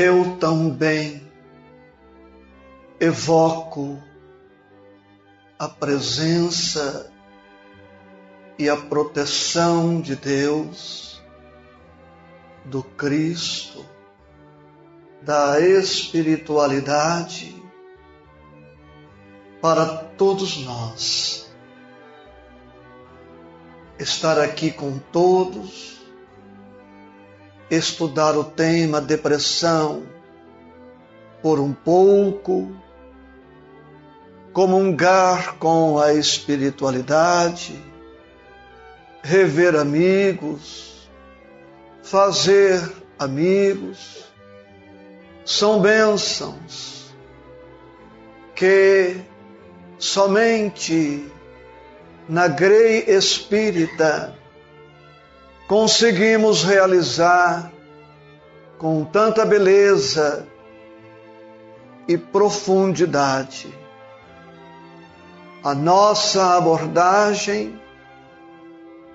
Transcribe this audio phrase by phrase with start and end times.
[0.00, 1.30] eu também
[2.98, 4.02] evoco
[5.58, 7.12] a presença
[8.58, 11.22] e a proteção de Deus,
[12.64, 13.84] do Cristo,
[15.20, 17.62] da espiritualidade
[19.60, 19.84] para
[20.16, 21.52] todos nós.
[23.98, 25.99] Estar aqui com todos,
[27.70, 30.02] estudar o tema depressão
[31.40, 32.74] por um pouco,
[34.52, 37.78] comungar com a espiritualidade,
[39.22, 41.08] rever amigos,
[42.02, 42.82] fazer
[43.18, 44.24] amigos,
[45.44, 47.14] são bênçãos
[48.54, 49.16] que
[49.98, 51.30] somente
[52.28, 54.39] na grei espírita
[55.70, 57.70] conseguimos realizar
[58.76, 60.44] com tanta beleza
[62.08, 63.72] e profundidade.
[65.62, 67.80] A nossa abordagem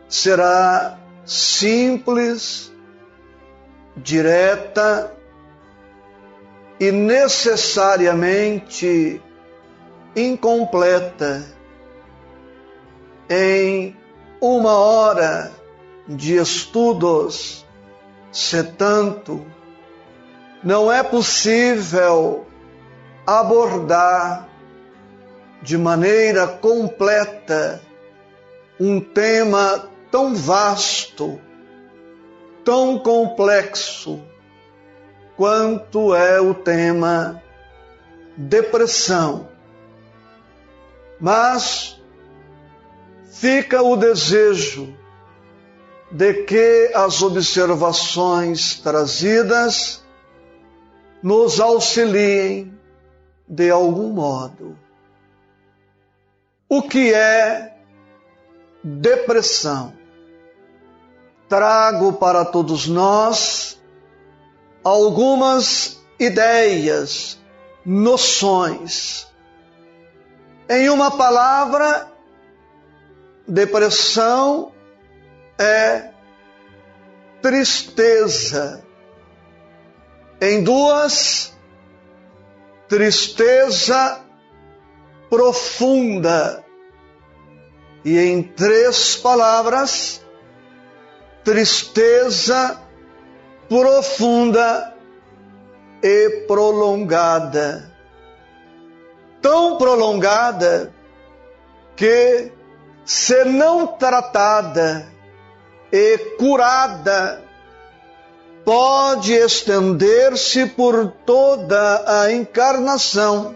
[0.08, 2.72] será simples,
[3.98, 5.14] direta
[6.80, 9.22] e necessariamente
[10.16, 11.44] incompleta.
[13.30, 13.94] Em
[14.40, 15.65] uma hora
[16.08, 17.66] de estudos,
[18.32, 19.46] se tanto,
[20.64, 22.46] não é possível
[23.26, 24.48] abordar
[25.62, 27.82] de maneira completa
[28.80, 31.40] um tema tão vasto,
[32.64, 34.22] tão complexo,
[35.36, 37.42] quanto é o tema
[38.38, 39.50] depressão.
[41.20, 42.02] Mas
[43.32, 44.96] fica o desejo
[46.16, 50.02] de que as observações trazidas
[51.22, 52.74] nos auxiliem
[53.46, 54.80] de algum modo.
[56.70, 57.76] O que é
[58.82, 59.94] depressão?
[61.50, 63.78] Trago para todos nós
[64.86, 67.38] algumas ideias,
[67.86, 69.28] noções.
[70.70, 72.10] Em uma palavra,
[73.46, 74.72] depressão
[75.60, 76.12] é
[77.42, 78.84] tristeza.
[80.42, 81.54] Em duas,
[82.88, 84.20] tristeza
[85.30, 86.64] profunda.
[88.04, 90.24] E em três palavras,
[91.44, 92.80] tristeza
[93.68, 94.96] profunda
[96.04, 97.92] e prolongada.
[99.42, 100.94] Tão prolongada
[101.96, 102.52] que,
[103.04, 105.15] se não tratada
[105.92, 107.44] e curada,
[108.64, 113.56] pode estender-se por toda a encarnação.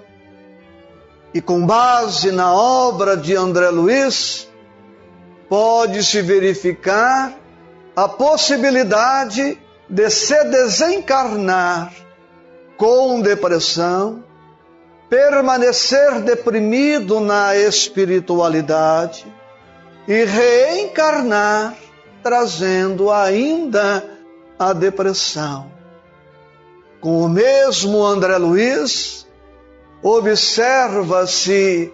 [1.34, 4.48] E com base na obra de André Luiz,
[5.48, 7.36] pode-se verificar
[7.96, 11.92] a possibilidade de se desencarnar
[12.78, 14.24] com depressão,
[15.10, 19.26] permanecer deprimido na espiritualidade
[20.08, 21.76] e reencarnar
[22.24, 24.04] trazendo ainda
[24.58, 25.72] a depressão.
[27.00, 29.26] Com o mesmo André Luiz,
[30.04, 31.94] observa-se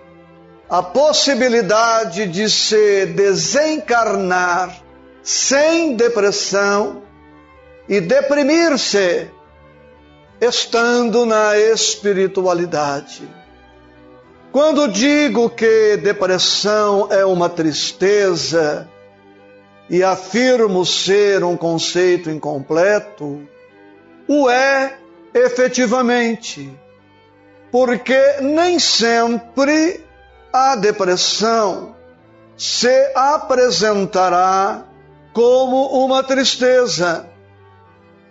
[0.70, 4.76] a possibilidade de se desencarnar
[5.22, 7.04] sem depressão
[7.88, 9.30] e deprimir-se
[10.42, 13.28] estando na espiritualidade.
[14.52, 18.90] Quando digo que depressão é uma tristeza
[19.90, 23.48] e afirmo ser um conceito incompleto,
[24.28, 24.98] o é
[25.34, 26.70] efetivamente,
[27.72, 30.04] porque nem sempre
[30.52, 31.96] a depressão
[32.58, 34.86] se apresentará
[35.34, 37.28] como uma tristeza.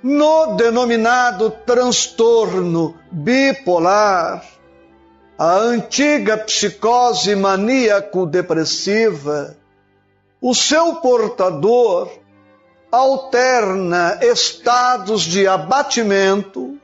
[0.03, 4.45] No denominado transtorno bipolar,
[5.39, 9.57] a antiga psicose maníaco-depressiva,
[10.47, 12.11] o seu portador
[12.93, 16.79] alterna estados de abatimento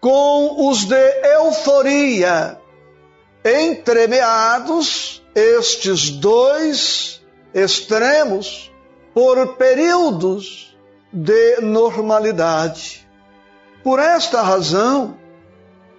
[0.00, 0.96] com os de
[1.34, 2.58] euforia,
[3.44, 7.22] entremeados estes dois
[7.52, 8.72] extremos
[9.12, 10.74] por períodos
[11.12, 13.06] de normalidade.
[13.84, 15.18] Por esta razão,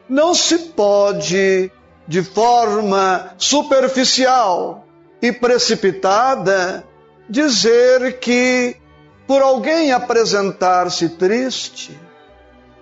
[0.10, 1.72] não se pode,
[2.08, 4.88] de forma superficial
[5.22, 6.84] e precipitada,
[7.30, 8.76] dizer que,
[9.26, 11.98] por alguém apresentar-se triste,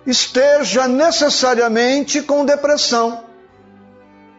[0.06, 3.24] esteja necessariamente com depressão.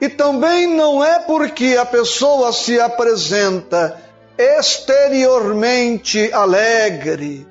[0.01, 4.01] E também não é porque a pessoa se apresenta
[4.37, 7.47] exteriormente alegre,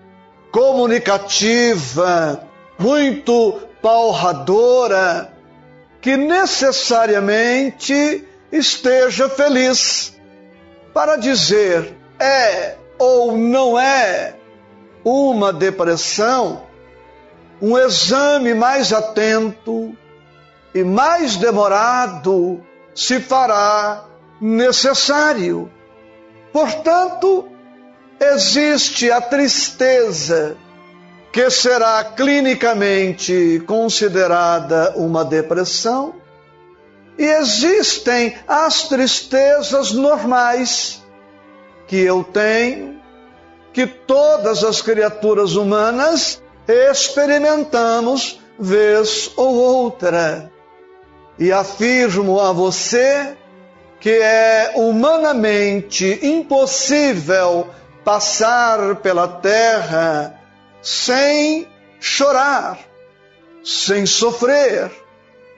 [0.51, 2.45] comunicativa,
[2.79, 5.33] muito palradora,
[6.01, 10.13] que necessariamente esteja feliz.
[10.93, 14.37] Para dizer é ou não é
[15.05, 16.63] uma depressão,
[17.61, 19.97] um exame mais atento
[20.73, 22.65] e mais demorado
[22.95, 24.05] se fará
[24.41, 25.71] necessário.
[26.53, 27.49] Portanto,
[28.21, 30.57] existe a tristeza,
[31.33, 36.15] que será clinicamente considerada uma depressão,
[37.19, 41.02] e existem as tristezas normais
[41.93, 42.99] que eu tenho,
[43.71, 50.51] que todas as criaturas humanas experimentamos vez ou outra.
[51.39, 53.37] E afirmo a você
[54.01, 57.69] que é humanamente impossível
[58.03, 60.41] passar pela terra
[60.81, 61.69] sem
[62.01, 62.79] chorar,
[63.63, 64.91] sem sofrer,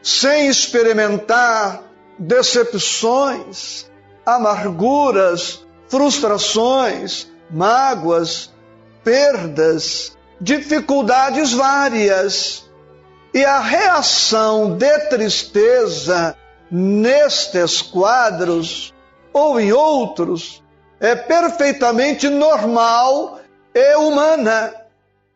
[0.02, 1.84] sem experimentar
[2.18, 3.88] decepções,
[4.26, 5.63] amarguras,
[5.94, 8.52] frustrações, mágoas,
[9.04, 12.68] perdas, dificuldades várias.
[13.32, 16.36] E a reação de tristeza
[16.68, 18.92] nestes quadros
[19.32, 20.60] ou em outros
[20.98, 23.38] é perfeitamente normal
[23.72, 24.74] e humana.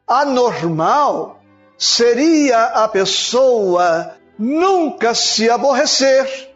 [0.09, 1.41] Anormal
[1.77, 6.53] seria a pessoa nunca se aborrecer,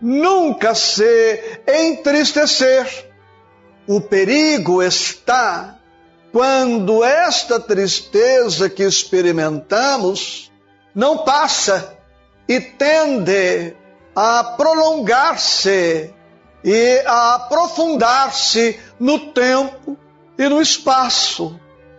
[0.00, 3.11] nunca se entristecer.
[3.86, 5.78] O perigo está
[6.30, 10.50] quando esta tristeza que experimentamos
[10.94, 11.98] não passa
[12.48, 13.76] e tende
[14.14, 16.12] a prolongar-se
[16.64, 19.96] e a aprofundar-se no tempo
[20.38, 21.58] e no espaço.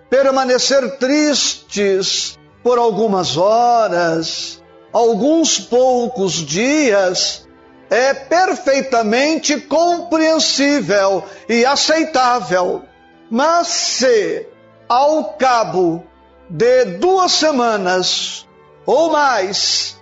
[0.10, 4.64] Permanecer tristes por algumas horas,
[4.94, 7.48] alguns poucos dias,
[7.90, 12.84] é perfeitamente compreensível e aceitável.
[13.30, 14.48] Mas se,
[14.88, 16.04] ao cabo
[16.50, 18.48] de duas semanas
[18.86, 19.98] ou mais,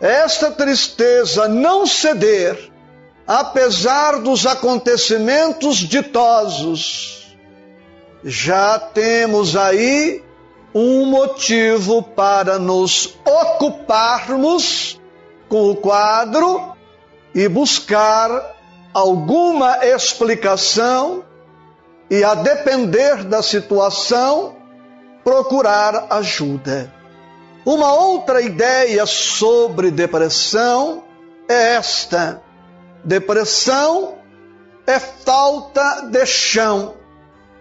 [0.00, 2.70] esta tristeza não ceder,
[3.26, 7.36] apesar dos acontecimentos ditosos,
[8.24, 10.22] já temos aí
[10.74, 15.00] um motivo para nos ocuparmos
[15.48, 16.76] com o quadro
[17.34, 18.56] e buscar
[18.92, 21.24] alguma explicação
[22.10, 24.56] e, a depender da situação,
[25.22, 26.92] procurar ajuda.
[27.64, 31.04] Uma outra ideia sobre depressão
[31.48, 32.42] é esta:
[33.04, 34.14] depressão
[34.86, 36.94] é falta de chão.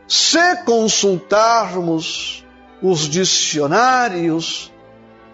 [0.07, 2.45] Se consultarmos
[2.81, 4.71] os dicionários,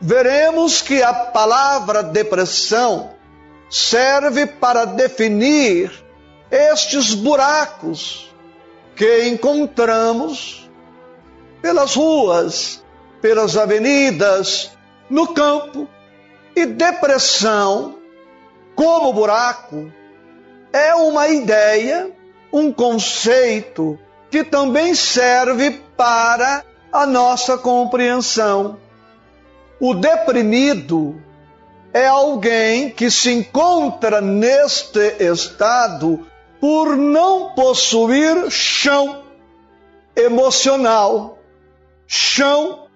[0.01, 3.12] veremos que a palavra depressão
[3.73, 5.91] serve para definir
[6.51, 8.31] estes buracos
[8.95, 10.69] que encontramos
[11.59, 12.83] pelas ruas,
[13.19, 14.71] pelas avenidas,
[15.09, 15.87] no campo.
[16.55, 17.97] E depressão,
[18.75, 19.91] como buraco,
[20.71, 22.11] é uma ideia,
[22.51, 23.97] um conceito
[24.29, 28.77] que também serve para a nossa compreensão.
[29.79, 31.19] O deprimido
[31.93, 36.25] é alguém que se encontra neste estado
[36.59, 39.23] por não possuir chão
[40.15, 41.37] emocional,
[42.07, 42.87] chão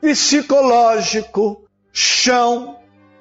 [0.00, 1.62] psicológico,
[1.92, 2.78] chão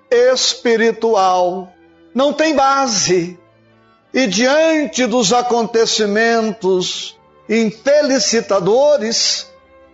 [0.09, 1.71] espiritual.
[2.15, 3.37] Não tem base.
[4.11, 7.15] E diante dos acontecimentos
[7.47, 9.47] infelicitadores,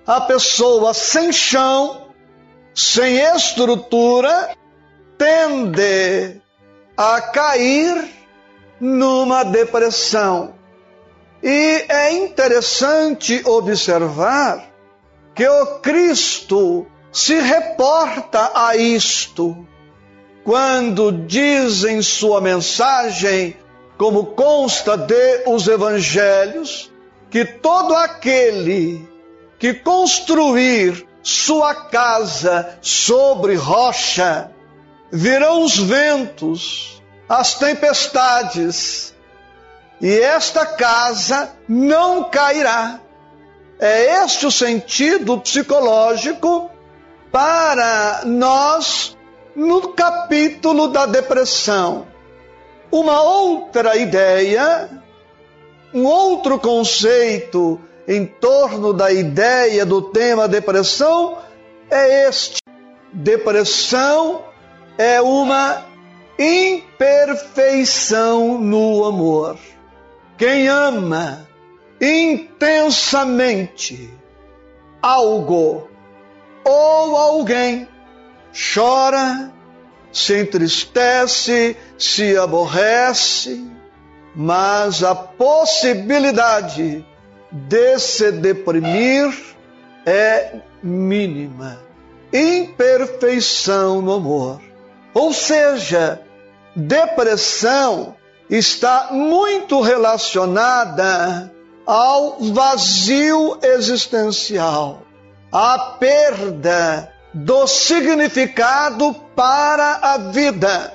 [0.07, 2.07] a pessoa sem chão,
[2.73, 4.55] sem estrutura,
[5.17, 6.41] tende
[6.97, 8.09] a cair
[8.79, 10.55] numa depressão.
[11.41, 14.67] E é interessante observar
[15.33, 19.65] que o Cristo se reporta a isto
[20.43, 23.57] quando diz em sua mensagem,
[23.97, 26.91] como consta de os evangelhos,
[27.31, 29.07] que todo aquele
[29.57, 34.51] que construir sua casa sobre rocha,
[35.11, 39.15] virão os ventos, as tempestades,
[40.01, 42.99] e esta casa não cairá.
[43.79, 46.69] É este o sentido psicológico
[47.31, 49.17] para nós
[49.55, 52.07] no capítulo da depressão.
[52.91, 54.89] Uma outra ideia,
[55.93, 61.37] um outro conceito em torno da ideia do tema depressão
[61.89, 62.61] é este:
[63.11, 64.43] depressão
[64.97, 65.85] é uma
[66.37, 69.57] imperfeição no amor.
[70.37, 71.47] Quem ama
[72.01, 74.13] intensamente
[75.01, 75.89] algo
[76.63, 77.87] ou alguém
[78.73, 79.51] chora,
[80.11, 83.67] se entristece, se aborrece,
[84.35, 87.05] mas a possibilidade
[87.51, 89.31] de se deprimir
[90.05, 91.79] é mínima.
[92.33, 94.61] Imperfeição no amor.
[95.15, 96.21] Ou seja,
[96.75, 98.17] depressão
[98.49, 101.49] está muito relacionada
[101.85, 105.03] ao vazio existencial,
[105.49, 110.93] à perda do significado para a vida.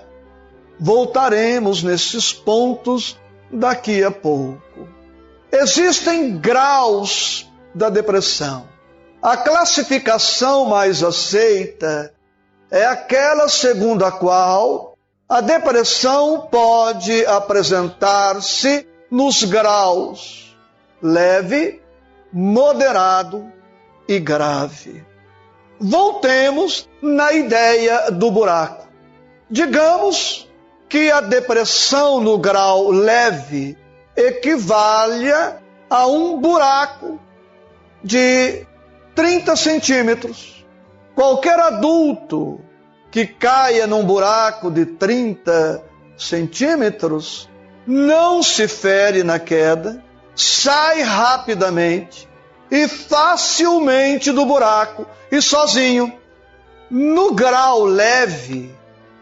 [0.79, 3.19] Voltaremos nesses pontos
[3.51, 4.87] daqui a pouco.
[5.51, 8.69] Existem graus da depressão.
[9.23, 12.13] A classificação mais aceita
[12.71, 14.97] é aquela segundo a qual
[15.29, 20.41] a depressão pode apresentar-se nos graus
[21.03, 21.81] leve,
[22.33, 23.51] moderado
[24.09, 25.05] e grave.
[25.81, 28.89] Voltemos na ideia do buraco.
[29.51, 30.49] Digamos
[30.89, 33.79] que a depressão no grau leve
[34.17, 35.31] equivale
[35.89, 37.19] a um buraco
[38.05, 38.67] de
[39.15, 40.60] 30 centímetros.
[41.15, 42.61] Qualquer adulto
[43.11, 45.83] que caia num buraco de 30
[46.17, 47.49] centímetros
[47.87, 50.03] não se fere na queda,
[50.35, 52.29] sai rapidamente
[52.71, 56.13] e facilmente do buraco e sozinho.
[56.89, 58.75] No grau leve,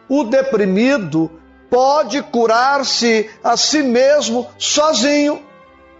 [0.08, 1.30] o deprimido
[1.70, 5.42] pode curar-se a si mesmo sozinho,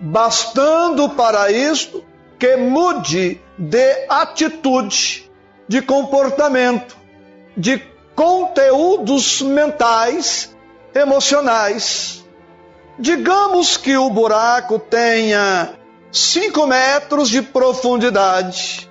[0.01, 2.05] bastando para isto
[2.39, 5.28] que mude de atitude,
[5.69, 6.97] de comportamento,
[7.57, 7.83] de
[8.15, 10.57] conteúdos mentais,
[10.95, 12.25] emocionais.
[12.99, 15.75] Digamos que o buraco tenha
[16.11, 18.89] 5 metros de profundidade.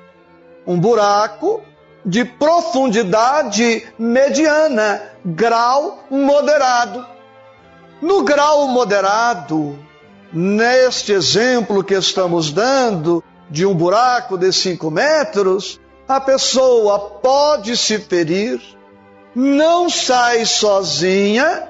[0.65, 1.61] Um buraco
[2.05, 7.05] de profundidade mediana, grau moderado.
[8.01, 9.77] No grau moderado,
[10.31, 17.99] neste exemplo que estamos dando, de um buraco de 5 metros, a pessoa pode se
[17.99, 18.61] ferir,
[19.35, 21.67] não sai sozinha,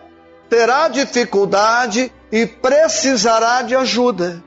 [0.50, 4.44] terá dificuldade e precisará de ajuda.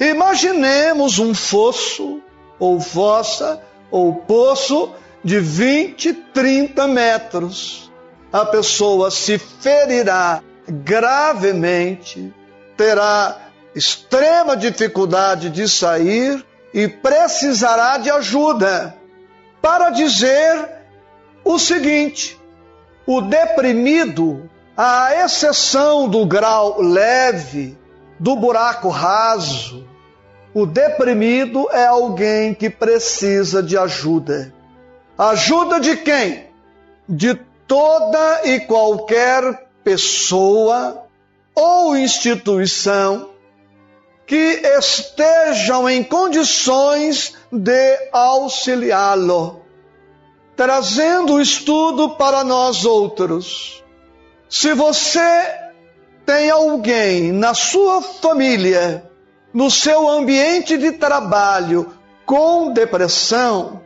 [0.00, 2.22] Imaginemos um fosso,
[2.58, 4.92] ou fossa, ou poço
[5.22, 7.92] de 20, 30 metros.
[8.32, 12.32] A pessoa se ferirá gravemente,
[12.76, 18.97] terá extrema dificuldade de sair e precisará de ajuda.
[19.60, 20.68] Para dizer
[21.44, 22.38] o seguinte:
[23.06, 27.76] o deprimido, à exceção do grau leve,
[28.18, 29.86] do buraco raso,
[30.52, 34.52] o deprimido é alguém que precisa de ajuda.
[35.16, 36.46] Ajuda de quem?
[37.08, 37.34] De
[37.66, 41.04] toda e qualquer pessoa
[41.54, 43.30] ou instituição
[44.26, 49.62] que estejam em condições de auxiliá-lo,
[50.56, 53.82] trazendo o estudo para nós outros.
[54.48, 55.46] Se você
[56.26, 59.08] tem alguém na sua família
[59.52, 61.92] no seu ambiente de trabalho
[62.26, 63.80] com depressão,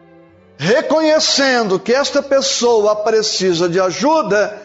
[0.57, 4.61] reconhecendo que esta pessoa precisa de ajuda,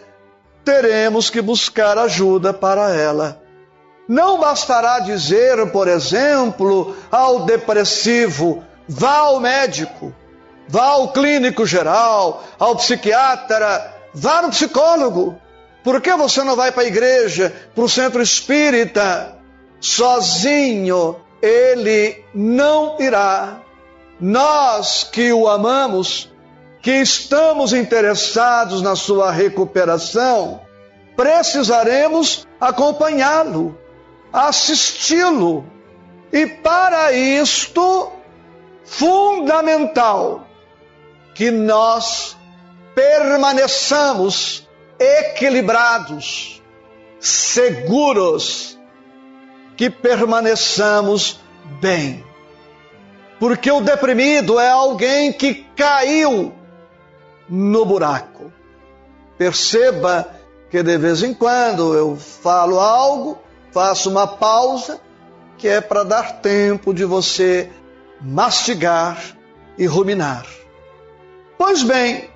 [0.66, 3.42] teremos que buscar ajuda para ela.
[4.08, 10.14] Não bastará dizer, por exemplo, ao depressivo: vá ao médico,
[10.68, 15.40] vá ao clínico geral, ao psiquiatra, vá no psicólogo.
[15.84, 19.38] Por que você não vai para a igreja, para o centro espírita?
[19.80, 23.60] sozinho ele não irá.
[24.20, 26.32] Nós que o amamos,
[26.82, 30.62] que estamos interessados na sua recuperação,
[31.16, 33.78] precisaremos acompanhá-lo,
[34.34, 35.66] assisti-lo.
[36.34, 38.12] E para isto,
[38.88, 40.48] fundamental
[41.36, 42.36] que nós
[42.96, 44.68] permaneçamos
[44.98, 46.64] equilibrados,
[47.20, 48.80] seguros,
[49.76, 51.40] que permaneçamos
[51.80, 52.26] bem.
[53.40, 56.52] Porque o deprimido é alguém que caiu
[57.48, 58.52] no buraco.
[59.38, 60.28] Perceba
[60.72, 63.38] que de vez em quando eu falo algo,
[63.72, 65.00] faço uma pausa,
[65.58, 67.70] que é para dar tempo de você
[68.22, 69.18] mastigar
[69.78, 70.46] e ruminar.
[71.58, 72.30] Pois bem,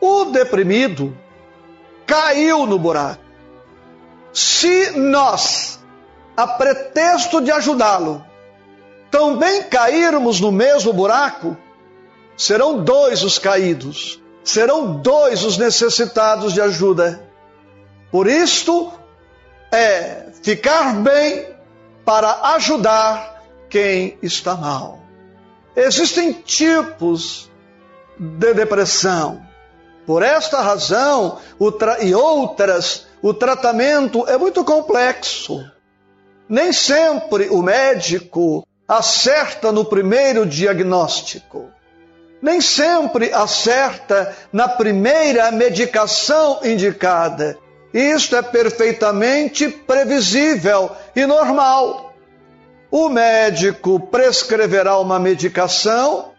[0.00, 1.16] o deprimido
[2.06, 3.22] caiu no buraco.
[4.32, 5.80] Se nós,
[6.36, 8.24] a pretexto de ajudá-lo,
[9.10, 11.56] também cairmos no mesmo buraco,
[12.36, 17.28] serão dois os caídos, serão dois os necessitados de ajuda.
[18.10, 18.92] Por isto,
[19.72, 21.46] é ficar bem
[22.04, 23.37] para ajudar
[23.68, 25.00] quem está mal.
[25.76, 27.50] Existem tipos
[28.18, 29.46] de depressão.
[30.06, 31.38] Por esta razão
[32.00, 35.64] e outras, o tratamento é muito complexo.
[36.48, 41.68] Nem sempre o médico acerta no primeiro diagnóstico.
[42.40, 47.58] Nem sempre acerta na primeira medicação indicada.
[47.92, 52.07] Isto é perfeitamente previsível e normal.
[52.90, 56.32] O médico prescreverá uma medicação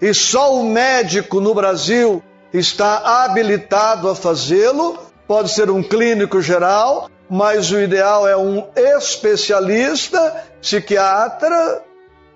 [0.00, 4.98] e só o médico no Brasil está habilitado a fazê-lo.
[5.26, 11.82] Pode ser um clínico geral, mas o ideal é um especialista, psiquiatra.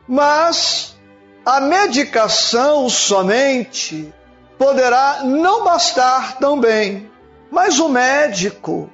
[0.06, 0.96] Mas
[1.44, 4.12] a medicação somente
[4.58, 7.10] poderá não bastar também,
[7.50, 8.90] mas o médico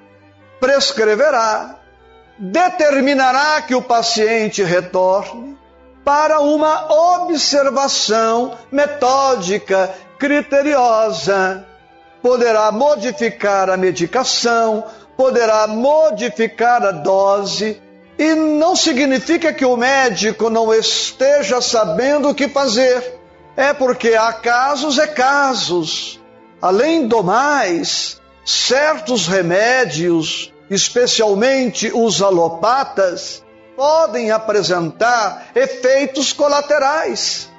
[0.60, 1.73] prescreverá,
[2.38, 5.56] determinará que o paciente retorne
[6.04, 11.64] para uma observação metódica, criteriosa.
[12.22, 14.84] Poderá modificar a medicação,
[15.16, 17.80] poderá modificar a dose,
[18.18, 23.18] e não significa que o médico não esteja sabendo o que fazer.
[23.56, 26.20] É porque há casos e casos.
[26.62, 33.42] Além do mais, certos remédios, especialmente os alopatas,
[33.76, 37.50] podem apresentar efeitos colaterais.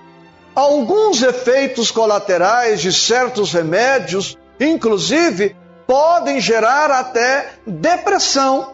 [0.53, 8.73] Alguns efeitos colaterais de certos remédios, inclusive, podem gerar até depressão.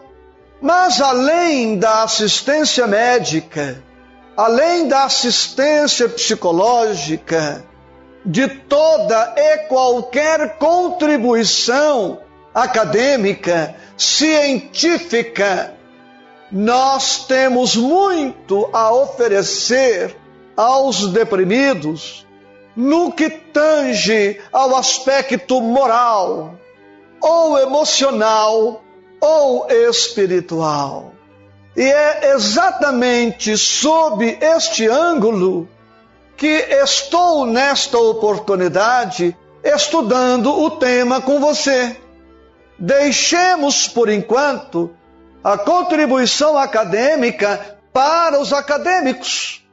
[0.60, 3.82] Mas além da assistência médica,
[4.36, 7.64] além da assistência psicológica,
[8.24, 12.20] de toda e qualquer contribuição
[12.54, 15.74] acadêmica, científica,
[16.50, 20.16] nós temos muito a oferecer
[20.56, 22.26] aos deprimidos
[22.76, 26.54] no que tange ao aspecto moral
[27.20, 28.82] ou emocional
[29.20, 31.12] ou espiritual.
[31.76, 35.68] E é exatamente sob este ângulo
[36.36, 41.96] que estou nesta oportunidade estudando o tema com você.
[42.78, 44.94] Deixemos por enquanto
[45.42, 49.64] a contribuição acadêmica para os acadêmicos.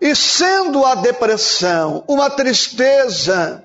[0.00, 3.64] E sendo a depressão uma tristeza,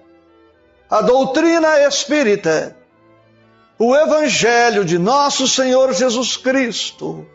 [0.89, 2.75] a doutrina espírita,
[3.77, 7.25] o Evangelho de nosso Senhor Jesus Cristo,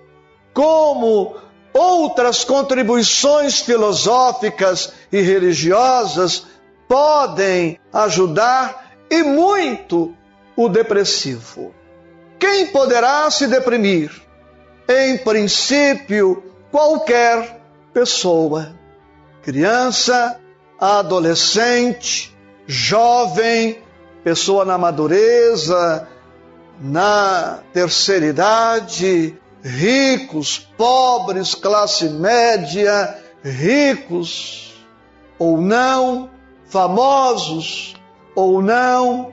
[0.55, 1.37] como
[1.73, 6.47] outras contribuições filosóficas e religiosas,
[6.89, 10.15] podem ajudar e muito
[10.57, 11.75] o depressivo.
[12.39, 14.11] Quem poderá se deprimir?
[14.89, 17.61] Em princípio, qualquer
[17.93, 18.75] pessoa.
[19.43, 20.41] Criança,
[20.79, 23.79] adolescente, jovem,
[24.25, 26.09] pessoa na madureza,
[26.81, 34.75] na terceira idade, ricos, pobres, classe média, ricos
[35.39, 36.31] ou não,
[36.69, 37.95] famosos
[38.35, 39.33] ou não,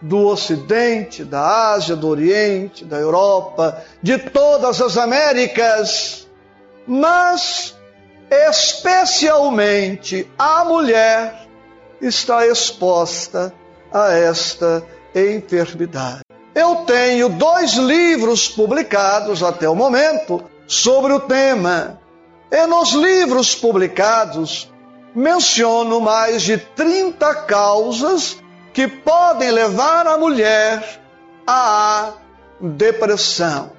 [0.00, 6.26] do Ocidente, da Ásia, do Oriente, da Europa, de todas as Américas,
[6.86, 7.76] mas
[8.30, 11.46] especialmente a mulher
[12.00, 13.52] está exposta
[13.92, 14.82] a esta
[15.14, 16.20] enfermidade.
[16.54, 22.00] Eu tenho dois livros publicados até o momento sobre o tema.
[22.50, 24.72] E nos livros publicados
[25.14, 28.38] menciono mais de 30 causas
[28.72, 31.00] que podem levar a mulher
[31.46, 32.12] à
[32.60, 33.72] depressão.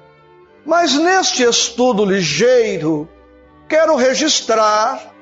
[0.64, 3.08] Mas neste estudo ligeiro,
[3.68, 5.12] quero registrar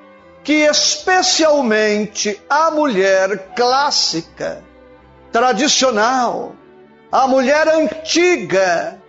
[0.43, 4.63] que, especialmente a mulher clássica,
[5.33, 6.55] tradicional,
[7.11, 9.01] a mulher antiga,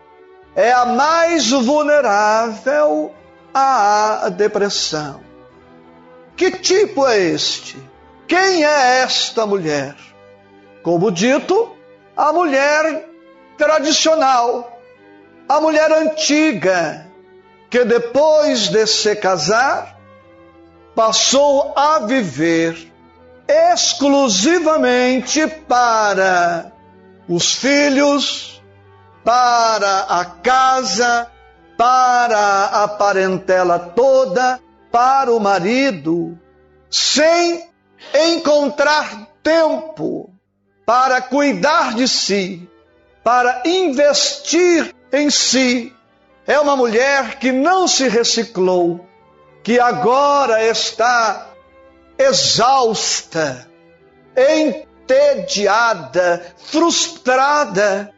[0.56, 3.13] é a mais vulnerável
[3.54, 5.21] à depressão.
[6.36, 7.91] Que tipo é este?
[8.32, 9.93] quem é esta mulher?
[10.84, 11.76] Como dito,
[12.17, 13.08] a mulher
[13.58, 14.80] tradicional,
[15.48, 17.08] a mulher antiga,
[17.70, 19.98] que depois de se casar,
[20.96, 22.91] passou a viver
[23.48, 26.72] exclusivamente para
[27.30, 28.62] os filhos,
[29.24, 31.32] para a casa,
[31.78, 34.60] para a parentela toda,
[34.91, 36.38] para o marido,
[36.89, 37.70] sem
[38.13, 40.31] encontrar tempo
[40.91, 42.69] para cuidar de si,
[43.23, 45.95] para investir em si.
[46.45, 49.08] É uma mulher que não se reciclou,
[49.63, 51.47] que agora está
[52.17, 53.69] exausta,
[54.36, 58.13] entediada, frustrada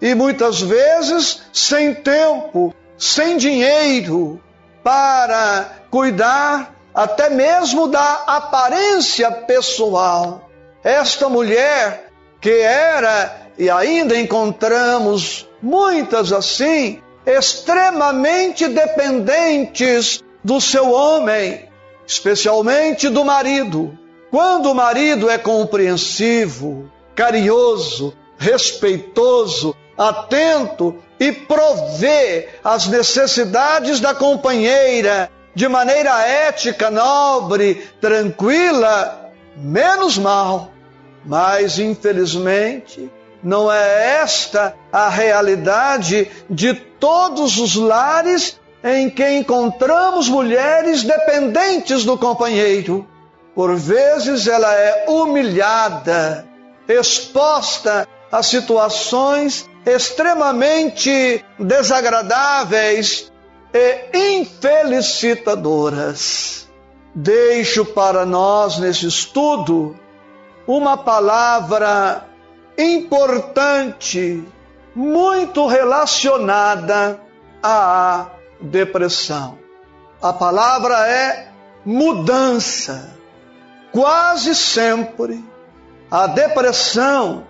[0.00, 4.40] e muitas vezes sem tempo, sem dinheiro
[4.84, 10.48] para cuidar até mesmo da aparência pessoal.
[10.84, 12.11] Esta mulher
[12.42, 21.68] que era e ainda encontramos muitas assim, extremamente dependentes do seu homem,
[22.04, 23.96] especialmente do marido.
[24.28, 35.68] Quando o marido é compreensivo, carinhoso, respeitoso, atento e provê as necessidades da companheira de
[35.68, 40.72] maneira ética, nobre, tranquila, menos mal.
[41.24, 43.10] Mas, infelizmente,
[43.42, 52.18] não é esta a realidade de todos os lares em que encontramos mulheres dependentes do
[52.18, 53.08] companheiro.
[53.54, 56.46] Por vezes ela é humilhada,
[56.88, 63.32] exposta a situações extremamente desagradáveis
[63.74, 66.68] e infelicitadoras.
[67.14, 69.94] Deixo para nós nesse estudo
[70.66, 72.26] uma palavra
[72.76, 74.44] importante,
[74.94, 77.20] muito relacionada
[77.62, 78.26] à
[78.60, 79.58] depressão.
[80.20, 81.48] A palavra é
[81.84, 83.10] mudança.
[83.90, 85.44] Quase sempre
[86.10, 87.46] a depressão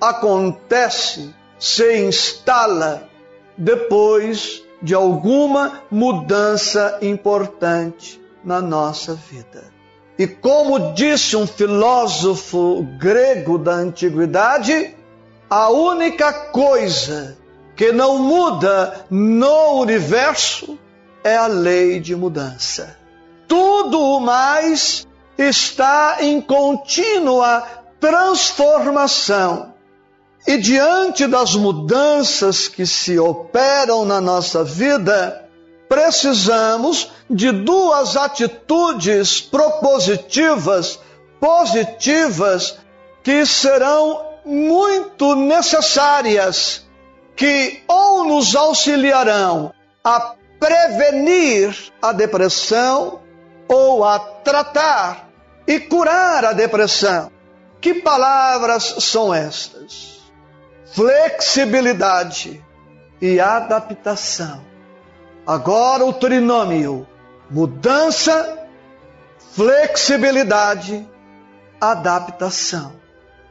[0.00, 3.08] acontece, se instala
[3.58, 9.73] depois de alguma mudança importante na nossa vida.
[10.18, 14.94] E como disse um filósofo grego da antiguidade,
[15.50, 17.36] a única coisa
[17.74, 20.78] que não muda no universo
[21.24, 22.96] é a lei de mudança.
[23.48, 27.66] Tudo o mais está em contínua
[27.98, 29.74] transformação.
[30.46, 35.43] E diante das mudanças que se operam na nossa vida,
[35.88, 40.98] precisamos de duas atitudes propositivas,
[41.40, 42.78] positivas,
[43.22, 46.86] que serão muito necessárias,
[47.36, 53.20] que ou nos auxiliarão a prevenir a depressão
[53.68, 55.28] ou a tratar
[55.66, 57.30] e curar a depressão.
[57.80, 60.22] Que palavras são estas?
[60.86, 62.64] Flexibilidade
[63.20, 64.73] e adaptação
[65.46, 67.06] Agora o trinômio:
[67.50, 68.66] mudança,
[69.54, 71.06] flexibilidade,
[71.80, 72.92] adaptação.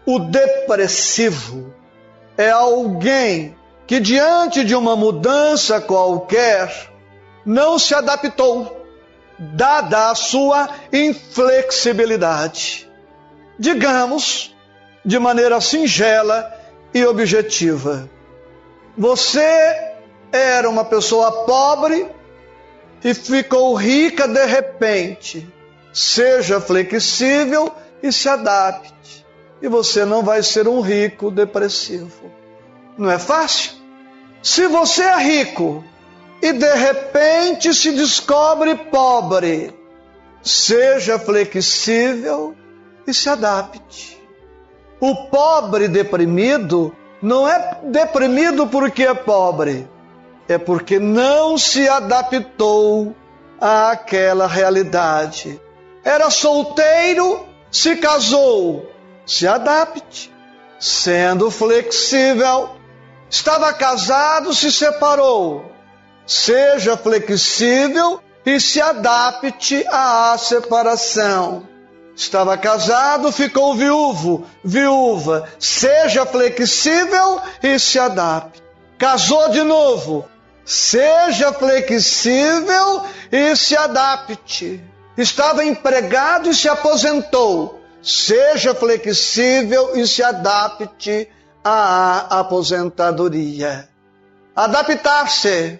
[0.05, 1.73] O depressivo
[2.37, 6.91] é alguém que, diante de uma mudança qualquer,
[7.45, 8.85] não se adaptou,
[9.37, 12.89] dada a sua inflexibilidade.
[13.59, 14.55] Digamos,
[15.05, 16.51] de maneira singela
[16.93, 18.09] e objetiva,
[18.97, 19.92] você
[20.33, 22.07] era uma pessoa pobre
[23.03, 25.47] e ficou rica de repente.
[25.93, 29.23] Seja flexível e se adapte.
[29.61, 32.31] E você não vai ser um rico depressivo.
[32.97, 33.73] Não é fácil?
[34.41, 35.85] Se você é rico
[36.41, 39.71] e de repente se descobre pobre,
[40.41, 42.55] seja flexível
[43.05, 44.19] e se adapte.
[44.99, 49.87] O pobre deprimido não é deprimido porque é pobre,
[50.47, 53.15] é porque não se adaptou
[53.59, 55.59] àquela realidade.
[56.03, 58.89] Era solteiro, se casou,
[59.25, 60.33] se adapte,
[60.79, 62.75] sendo flexível.
[63.29, 65.71] Estava casado, se separou.
[66.25, 71.67] Seja flexível e se adapte à separação.
[72.15, 75.49] Estava casado, ficou viúvo, viúva.
[75.57, 78.61] Seja flexível e se adapte.
[78.99, 80.25] Casou de novo,
[80.65, 84.81] Seja flexível e se adapte.
[85.17, 87.81] Estava empregado e se aposentou.
[88.01, 91.29] seja flexível e se adapte
[91.63, 93.87] à aposentadoria.
[94.53, 95.79] Adaptar-se.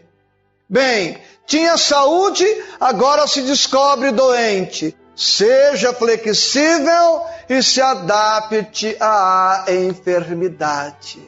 [0.69, 2.45] Bem, tinha saúde,
[2.79, 4.95] agora se descobre doente.
[5.15, 11.21] Seja flexível e se adapte à enfermidade.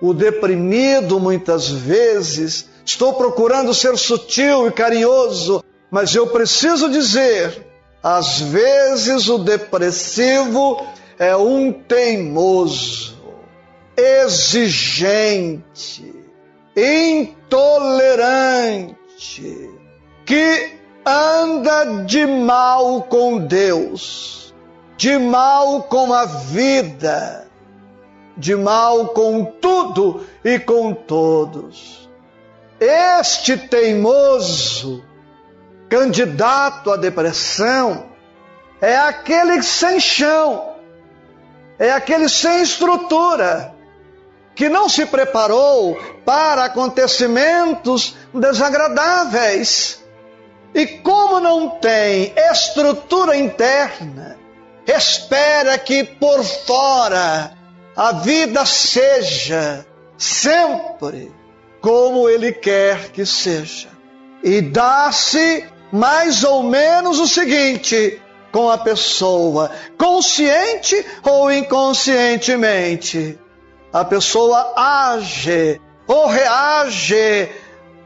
[0.00, 7.66] O deprimido, muitas vezes, estou procurando ser sutil e carinhoso, mas eu preciso dizer:
[8.02, 10.84] às vezes o depressivo
[11.18, 13.16] é um teimoso,
[13.96, 15.64] exigente,
[16.76, 18.94] intolerante,
[20.26, 24.52] que anda de mal com Deus,
[24.96, 27.46] de mal com a vida,
[28.36, 32.03] de mal com tudo e com todos.
[32.80, 35.04] Este teimoso,
[35.88, 38.06] candidato à depressão,
[38.80, 40.74] é aquele sem chão,
[41.78, 43.72] é aquele sem estrutura,
[44.54, 50.02] que não se preparou para acontecimentos desagradáveis.
[50.74, 54.36] E como não tem estrutura interna,
[54.86, 57.56] espera que por fora
[57.96, 59.86] a vida seja
[60.18, 61.32] sempre
[61.84, 63.88] como ele quer que seja.
[64.42, 73.38] E dá-se mais ou menos o seguinte com a pessoa, consciente ou inconscientemente.
[73.92, 77.50] A pessoa age ou reage,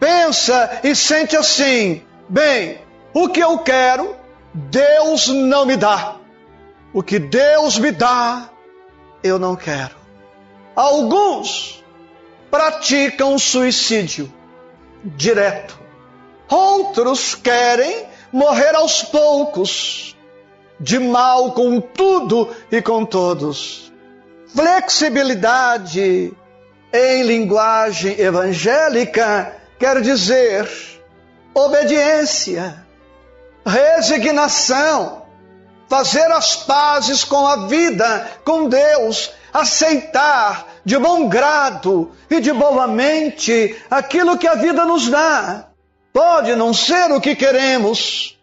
[0.00, 2.80] pensa e sente assim: Bem,
[3.14, 4.16] o que eu quero,
[4.52, 6.16] Deus não me dá.
[6.92, 8.50] O que Deus me dá,
[9.22, 9.94] eu não quero.
[10.74, 11.77] Alguns
[12.50, 14.32] praticam suicídio
[15.04, 15.78] direto.
[16.48, 20.16] Outros querem morrer aos poucos,
[20.80, 23.92] de mal com tudo e com todos.
[24.54, 26.32] Flexibilidade
[26.92, 30.68] em linguagem evangélica quer dizer
[31.54, 32.87] obediência,
[33.66, 35.26] resignação,
[35.88, 42.87] fazer as pazes com a vida, com Deus, aceitar de bom grado e de boa
[42.87, 45.68] mente aquilo que a vida nos dá.
[46.14, 48.38] Pode não ser o que queremos,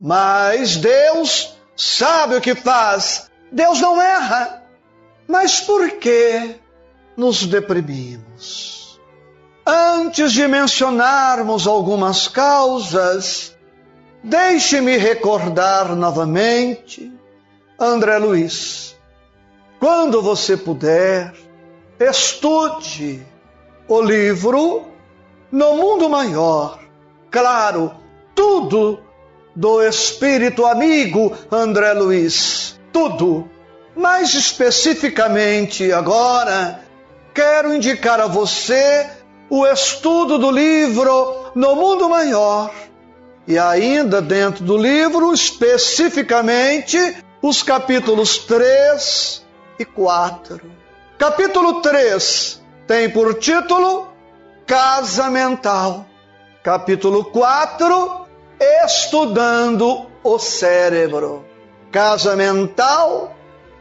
[0.00, 3.30] mas Deus sabe o que faz.
[3.52, 4.62] Deus não erra.
[5.28, 6.56] Mas por que
[7.14, 8.98] nos deprimimos?
[9.66, 13.54] Antes de mencionarmos algumas causas,
[14.24, 17.12] deixe-me recordar novamente
[17.78, 18.96] André Luiz.
[19.78, 21.34] Quando você puder,
[22.08, 23.24] estude
[23.88, 24.84] o livro
[25.50, 26.78] No Mundo Maior.
[27.30, 27.94] Claro,
[28.34, 29.00] tudo
[29.54, 32.78] do espírito amigo André Luiz.
[32.92, 33.48] Tudo.
[33.94, 36.82] Mais especificamente agora,
[37.34, 39.08] quero indicar a você
[39.50, 42.72] o estudo do livro No Mundo Maior.
[43.46, 49.44] E ainda dentro do livro, especificamente, os capítulos 3
[49.78, 50.81] e 4.
[51.22, 54.08] Capítulo 3 tem por título
[54.66, 56.04] Casa Mental.
[56.64, 58.26] Capítulo 4
[58.84, 61.44] Estudando o Cérebro.
[61.92, 63.36] Casa Mental,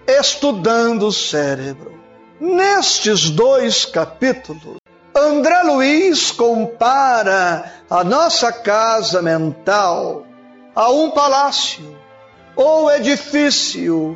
[0.06, 2.00] estudando o cérebro.
[2.40, 4.78] Nestes dois capítulos,
[5.16, 10.28] André Luiz compara a nossa casa mental
[10.76, 11.98] a um palácio
[12.56, 14.16] ou edifício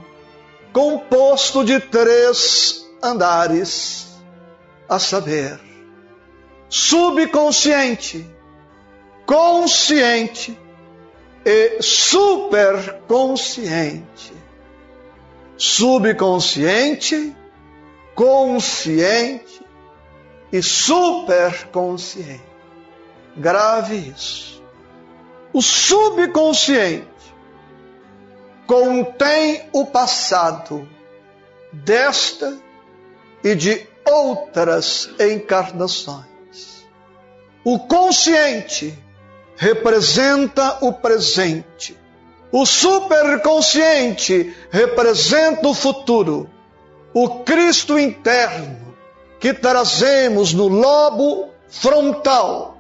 [0.72, 4.08] composto de três andares,
[4.90, 5.58] a saber,
[6.70, 8.30] subconsciente,
[9.26, 10.60] consciente
[11.46, 14.34] e superconsciente.
[15.58, 17.34] Subconsciente,
[18.14, 19.66] consciente
[20.52, 22.44] e superconsciente.
[23.38, 24.62] Grave isso.
[25.54, 27.08] O subconsciente
[28.68, 30.86] contém o passado
[31.72, 32.65] desta
[33.46, 36.84] e de outras encarnações.
[37.64, 38.98] O consciente
[39.56, 41.96] representa o presente.
[42.52, 46.50] O superconsciente representa o futuro.
[47.14, 48.96] O Cristo interno
[49.40, 52.80] que trazemos no lobo frontal,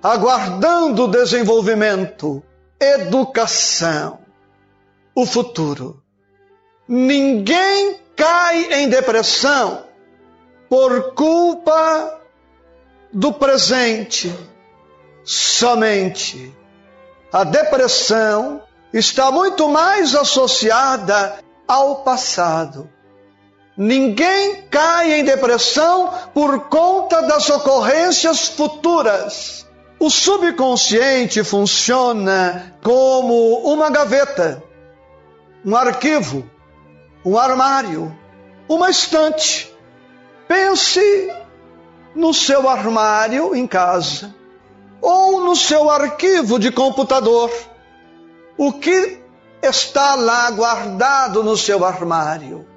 [0.00, 2.44] aguardando desenvolvimento,
[2.78, 4.20] educação,
[5.16, 6.00] o futuro.
[6.86, 9.84] Ninguém cai em depressão
[10.68, 12.20] por culpa
[13.12, 14.34] do presente
[15.24, 16.54] somente.
[17.32, 22.90] A depressão está muito mais associada ao passado.
[23.76, 29.66] Ninguém cai em depressão por conta das ocorrências futuras.
[29.98, 34.62] O subconsciente funciona como uma gaveta,
[35.64, 36.48] um arquivo,
[37.24, 38.16] um armário,
[38.68, 39.72] uma estante.
[40.46, 41.32] Pense
[42.14, 44.34] no seu armário em casa
[45.00, 47.50] ou no seu arquivo de computador.
[48.56, 49.18] O que
[49.62, 52.74] está lá guardado no seu armário?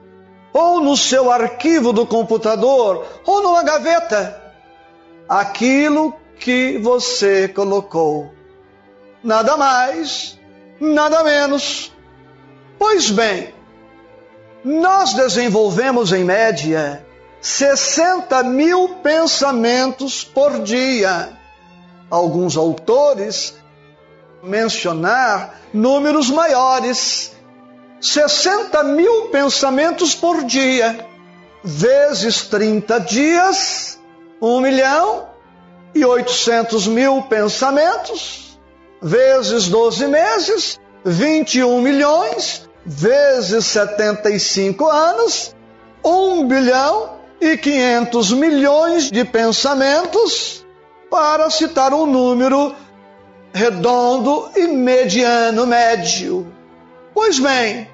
[0.57, 4.41] ou no seu arquivo do computador, ou numa gaveta,
[5.29, 8.33] aquilo que você colocou.
[9.23, 10.39] Nada mais,
[10.79, 11.93] nada menos.
[12.79, 13.53] Pois bem,
[14.67, 17.05] nós desenvolvemos em média
[17.39, 21.29] 60 mil pensamentos por dia.
[22.09, 23.55] Alguns autores
[24.43, 27.31] mencionar números maiores,
[28.01, 31.07] 60 mil pensamentos por dia,
[31.63, 33.97] vezes 30 dias,
[34.41, 35.29] 1 milhão
[35.95, 38.59] e 800 mil pensamentos,
[39.01, 45.53] vezes 12 meses, 21 milhões, vezes 75 anos,
[46.03, 50.65] 1 bilhão e 500 milhões de pensamentos,
[51.11, 52.73] para citar um número
[53.53, 56.51] redondo e mediano médio.
[57.13, 57.89] Pois bem,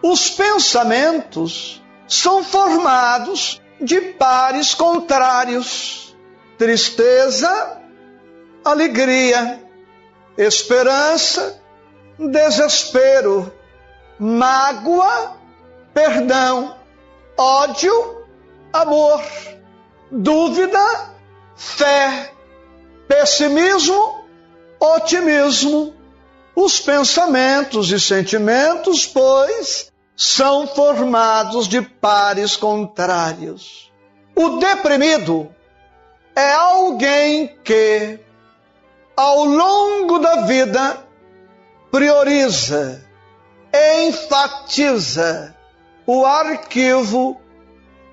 [0.00, 6.16] os pensamentos são formados de pares contrários:
[6.56, 7.80] tristeza,
[8.64, 9.60] alegria,
[10.38, 11.60] esperança,
[12.18, 13.52] desespero,
[14.18, 15.36] mágoa,
[15.92, 16.76] perdão,
[17.36, 18.24] ódio,
[18.72, 19.22] amor,
[20.10, 21.10] dúvida,
[21.54, 22.32] fé,
[23.08, 24.24] pessimismo,
[24.80, 25.94] otimismo,
[26.54, 33.92] os pensamentos e sentimentos, pois, são formados de pares contrários.
[34.34, 35.54] O deprimido
[36.34, 38.18] é alguém que,
[39.16, 41.06] ao longo da vida,
[41.90, 43.05] prioriza,
[44.06, 45.54] enfatiza
[46.06, 47.40] o arquivo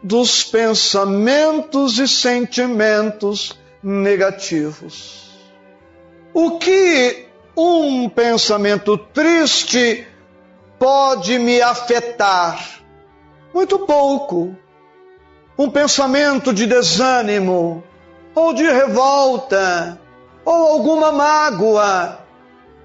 [0.02, 5.32] dos pensamentos e sentimentos negativos.
[6.34, 10.08] O que um pensamento triste
[10.80, 12.82] pode me afetar?
[13.54, 14.56] Muito pouco.
[15.58, 17.84] Um pensamento de desânimo,
[18.34, 20.00] ou de revolta,
[20.44, 22.20] ou alguma mágoa,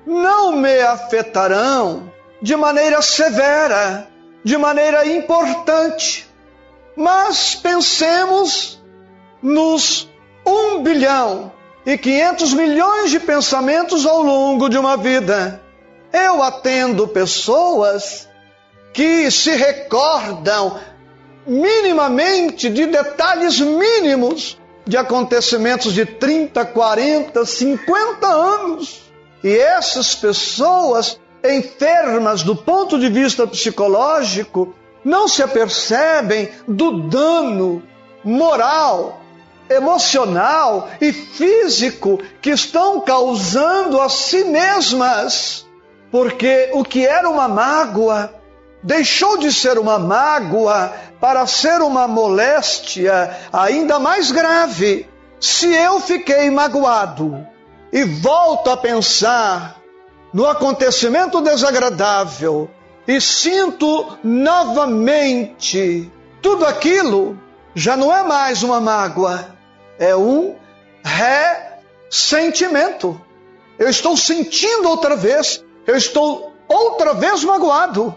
[0.06, 4.08] não me afetarão de maneira severa,
[4.44, 6.28] de maneira importante.
[6.96, 8.82] Mas pensemos
[9.42, 10.08] nos
[10.46, 11.52] um bilhão
[11.84, 15.60] e 500 milhões de pensamentos ao longo de uma vida.
[16.12, 18.28] Eu atendo pessoas
[18.92, 20.78] que se recordam
[21.46, 29.02] minimamente de detalhes mínimos de acontecimentos de 30, 40, 50 anos.
[29.44, 34.74] E essas pessoas enfermas do ponto de vista psicológico
[35.04, 37.82] não se apercebem do dano
[38.24, 39.20] moral
[39.70, 45.66] emocional e físico que estão causando a si mesmas.
[46.10, 48.32] Porque o que era uma mágoa
[48.82, 55.06] deixou de ser uma mágoa para ser uma moléstia ainda mais grave.
[55.38, 57.46] Se eu fiquei magoado
[57.92, 59.77] e volto a pensar
[60.32, 62.70] no acontecimento desagradável
[63.06, 66.12] e sinto novamente
[66.42, 67.38] tudo aquilo,
[67.74, 69.56] já não é mais uma mágoa,
[69.98, 70.56] é um
[72.10, 73.20] ressentimento.
[73.78, 78.14] Eu estou sentindo outra vez, eu estou outra vez magoado,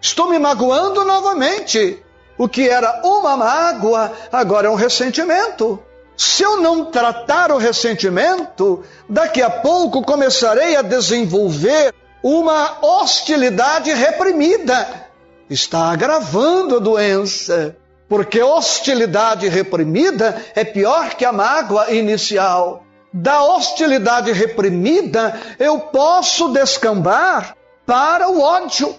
[0.00, 2.02] estou me magoando novamente.
[2.36, 5.78] O que era uma mágoa, agora é um ressentimento.
[6.16, 15.06] Se eu não tratar o ressentimento, daqui a pouco começarei a desenvolver uma hostilidade reprimida.
[15.48, 17.76] Está agravando a doença
[18.12, 22.84] porque hostilidade reprimida é pior que a mágoa inicial.
[23.10, 27.56] Da hostilidade reprimida, eu posso descambar
[27.86, 28.94] para o ódio.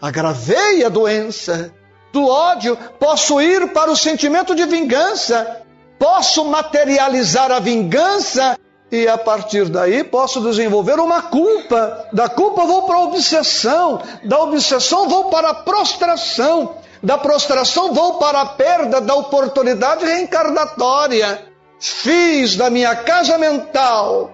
[0.00, 1.74] Agravei a doença.
[2.12, 5.62] Do ódio, posso ir para o sentimento de vingança.
[5.98, 8.58] Posso materializar a vingança
[8.90, 12.08] e a partir daí posso desenvolver uma culpa.
[12.12, 18.14] Da culpa vou para a obsessão, da obsessão vou para a prostração, da prostração vou
[18.18, 21.46] para a perda da oportunidade reencarnatória.
[21.78, 24.32] Fiz da minha casa mental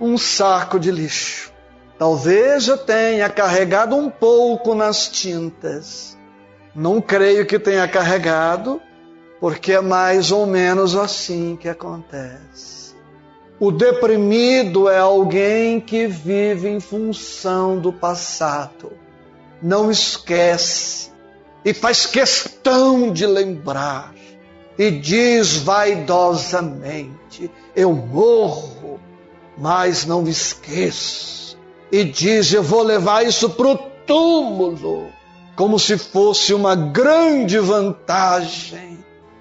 [0.00, 1.52] um saco de lixo.
[1.98, 6.18] Talvez eu tenha carregado um pouco nas tintas.
[6.74, 8.80] Não creio que tenha carregado,
[9.42, 12.94] porque é mais ou menos assim que acontece.
[13.58, 18.92] O deprimido é alguém que vive em função do passado,
[19.60, 21.10] não esquece.
[21.64, 24.14] E faz questão de lembrar.
[24.78, 29.00] E diz vaidosamente: Eu morro,
[29.58, 31.58] mas não me esqueço.
[31.90, 33.76] E diz: Eu vou levar isso para o
[34.06, 35.08] túmulo,
[35.56, 38.91] como se fosse uma grande vantagem,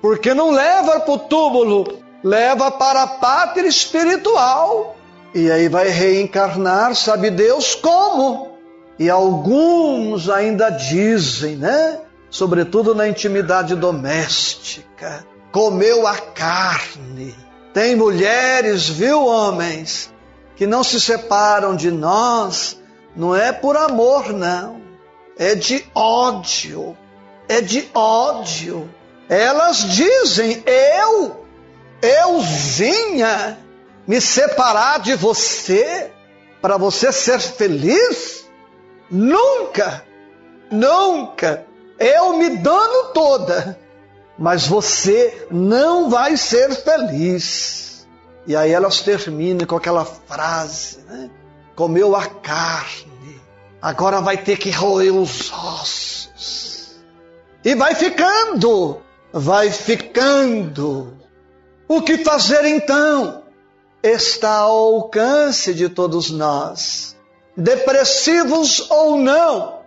[0.02, 4.96] porque não leva para o túmulo, leva para a pátria espiritual.
[5.34, 8.58] E aí vai reencarnar, sabe Deus como?
[9.00, 12.02] E alguns ainda dizem, né?
[12.32, 17.36] sobretudo na intimidade doméstica, comeu a carne.
[17.74, 20.12] Tem mulheres, viu, homens,
[20.56, 22.80] que não se separam de nós,
[23.16, 24.82] não é por amor, não,
[25.38, 26.98] é de ódio,
[27.50, 28.90] é de ódio.
[29.32, 31.46] Elas dizem: eu,
[32.02, 33.58] euzinha,
[34.06, 36.12] me separar de você
[36.62, 38.46] para você ser feliz?
[39.10, 40.06] Nunca,
[40.70, 41.66] nunca
[41.98, 43.80] eu me dando toda,
[44.38, 48.08] mas você não vai ser feliz.
[48.46, 51.30] E aí elas terminam com aquela frase, né?
[51.74, 53.40] Comeu a carne,
[53.82, 57.00] agora vai ter que roer os ossos.
[57.64, 59.00] E vai ficando,
[59.34, 61.18] vai ficando.
[61.88, 63.42] O que fazer então?
[64.04, 67.16] Está ao alcance de todos nós,
[67.56, 69.82] depressivos ou não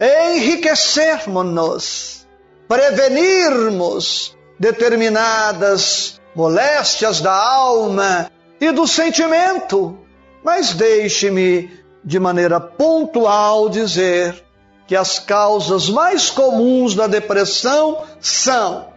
[0.00, 2.26] enriquecermos-nos,
[2.68, 8.30] prevenirmos determinadas moléstias da alma
[8.60, 9.98] e do sentimento.
[10.42, 11.70] Mas deixe-me,
[12.04, 14.43] de maneira pontual, dizer
[14.86, 18.92] que as causas mais comuns da depressão são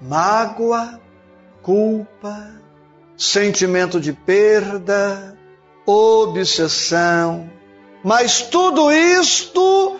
[0.00, 1.00] mágoa,
[1.62, 2.50] culpa,
[3.16, 5.38] sentimento de perda,
[5.86, 7.48] obsessão.
[8.02, 9.96] Mas tudo isto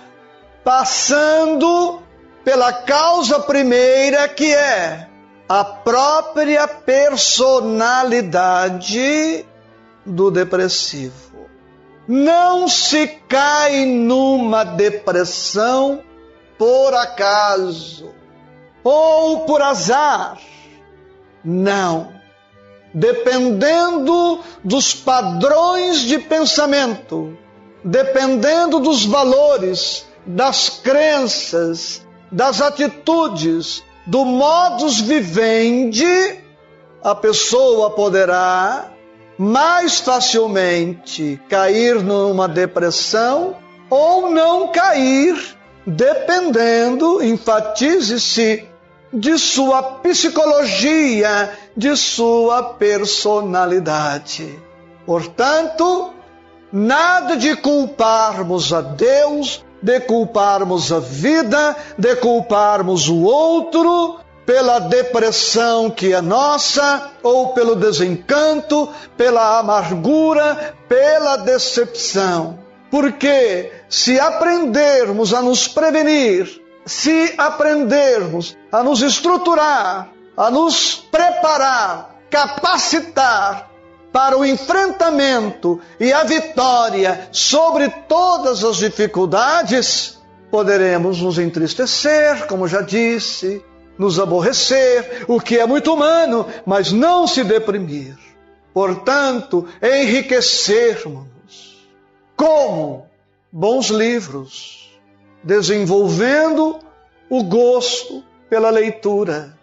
[0.64, 2.02] passando
[2.44, 5.08] pela causa primeira que é
[5.48, 9.46] a própria personalidade
[10.04, 11.37] do depressivo.
[12.08, 16.00] Não se cai numa depressão
[16.56, 18.14] por acaso
[18.82, 20.38] ou por azar.
[21.44, 22.10] Não.
[22.94, 27.36] Dependendo dos padrões de pensamento,
[27.84, 36.38] dependendo dos valores, das crenças, das atitudes, do modus vivendi,
[37.04, 38.90] a pessoa poderá
[39.38, 43.56] mais facilmente cair numa depressão
[43.88, 48.66] ou não cair, dependendo, enfatize-se,
[49.10, 54.58] de sua psicologia, de sua personalidade.
[55.06, 56.12] Portanto,
[56.70, 64.18] nada de culparmos a Deus de culparmos a vida, de culparmos o outro
[64.48, 72.58] pela depressão que é nossa, ou pelo desencanto, pela amargura, pela decepção.
[72.90, 83.68] Porque se aprendermos a nos prevenir, se aprendermos a nos estruturar, a nos preparar, capacitar
[84.10, 90.18] para o enfrentamento e a vitória sobre todas as dificuldades,
[90.50, 93.62] poderemos nos entristecer, como já disse,
[93.98, 98.16] nos aborrecer, o que é muito humano, mas não se deprimir.
[98.72, 101.88] Portanto, enriquecermos-nos.
[102.36, 103.06] Como?
[103.50, 104.88] Bons livros,
[105.42, 106.78] desenvolvendo
[107.28, 109.56] o gosto pela leitura,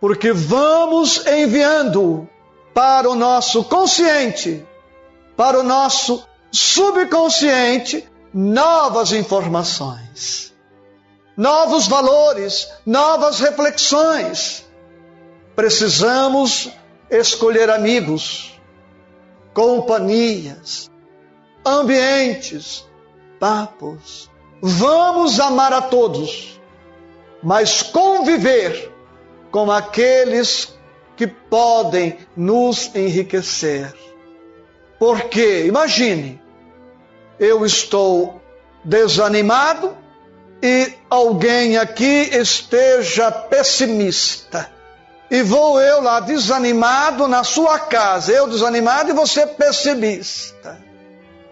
[0.00, 2.28] porque vamos enviando
[2.74, 4.64] para o nosso consciente,
[5.36, 10.51] para o nosso subconsciente, novas informações,
[11.36, 14.66] novos valores, novas reflexões.
[15.54, 16.70] Precisamos
[17.10, 18.58] escolher amigos,
[19.52, 20.90] companhias,
[21.64, 22.86] ambientes,
[23.38, 24.30] papos.
[24.60, 26.60] Vamos amar a todos,
[27.42, 28.92] mas conviver
[29.50, 30.74] com aqueles
[31.16, 33.94] que podem nos enriquecer.
[34.98, 36.40] Porque, imagine,
[37.38, 38.40] eu estou
[38.84, 39.96] desanimado
[40.62, 44.70] e alguém aqui esteja pessimista.
[45.28, 50.80] E vou eu lá desanimado na sua casa, eu desanimado e você pessimista.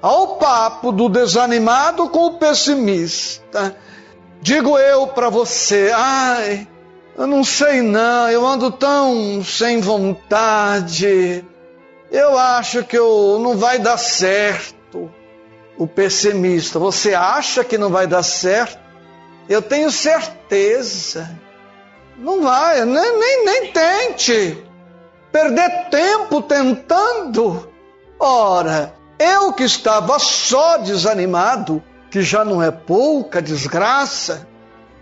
[0.03, 3.77] ao papo do desanimado com o pessimista.
[4.41, 6.67] Digo eu para você, ai,
[7.19, 11.45] eu não sei não, eu ando tão sem vontade.
[12.11, 15.11] Eu acho que eu não vai dar certo.
[15.77, 18.90] O pessimista, você acha que não vai dar certo?
[19.51, 21.29] Eu tenho certeza.
[22.17, 24.65] Não vai, nem, nem, nem tente.
[25.33, 27.69] Perder tempo tentando.
[28.17, 31.83] Ora, eu que estava só desanimado,
[32.13, 34.47] que já não é pouca desgraça,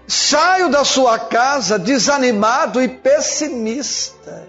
[0.06, 4.48] saio da sua casa desanimado e pessimista.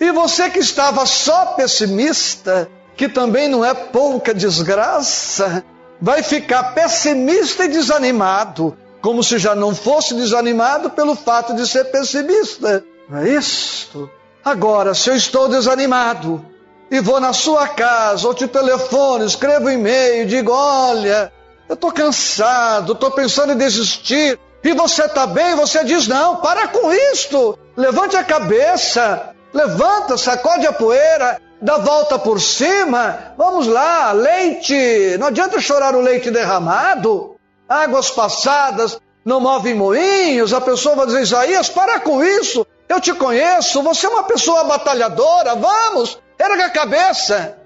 [0.00, 5.62] E você que estava só pessimista, que também não é pouca desgraça,
[6.00, 8.76] vai ficar pessimista e desanimado,
[9.06, 12.82] como se já não fosse desanimado pelo fato de ser pessimista.
[13.08, 14.10] Não é isto?
[14.44, 16.44] Agora, se eu estou desanimado,
[16.90, 21.32] e vou na sua casa, ou te telefono, escrevo um e-mail, digo: olha,
[21.68, 24.40] eu estou cansado, estou pensando em desistir.
[24.64, 25.54] E você está bem?
[25.54, 27.56] Você diz: não, para com isto.
[27.76, 33.34] Levante a cabeça, levanta, sacode a poeira, dá volta por cima.
[33.38, 35.16] Vamos lá, leite.
[35.16, 37.35] Não adianta chorar o leite derramado.
[37.68, 40.52] Águas passadas não movem moinhos.
[40.52, 42.66] A pessoa vai dizer: Isaías, para com isso.
[42.88, 45.56] Eu te conheço, você é uma pessoa batalhadora.
[45.56, 47.58] Vamos, Erga a cabeça.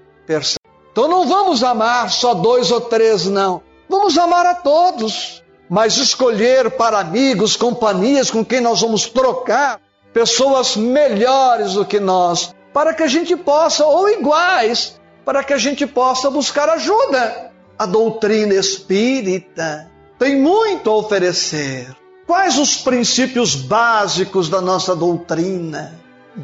[0.91, 3.61] Então não vamos amar só dois ou três, não.
[3.89, 5.43] Vamos amar a todos.
[5.69, 9.79] Mas escolher para amigos, companhias com quem nós vamos trocar,
[10.13, 15.57] pessoas melhores do que nós, para que a gente possa, ou iguais, para que a
[15.57, 17.51] gente possa buscar ajuda.
[17.77, 19.90] A doutrina espírita
[20.21, 21.95] tem muito a oferecer.
[22.27, 25.99] Quais os princípios básicos da nossa doutrina?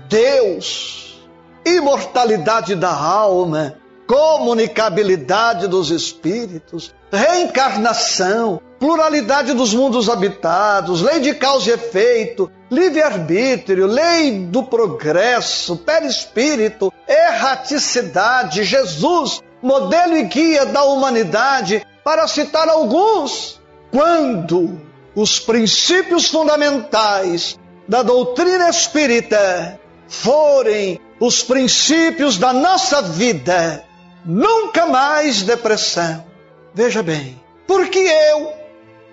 [0.10, 1.16] Deus
[1.64, 3.76] imortalidade da alma,
[4.08, 14.40] comunicabilidade dos espíritos, reencarnação, pluralidade dos mundos habitados, lei de causa e efeito, livre-arbítrio, lei
[14.46, 23.57] do progresso, perispírito, erraticidade, Jesus, modelo e guia da humanidade, para citar alguns.
[23.92, 24.82] Quando
[25.16, 27.58] os princípios fundamentais
[27.88, 33.84] da doutrina espírita forem os princípios da nossa vida,
[34.26, 36.26] nunca mais depressão.
[36.74, 38.54] Veja bem, porque eu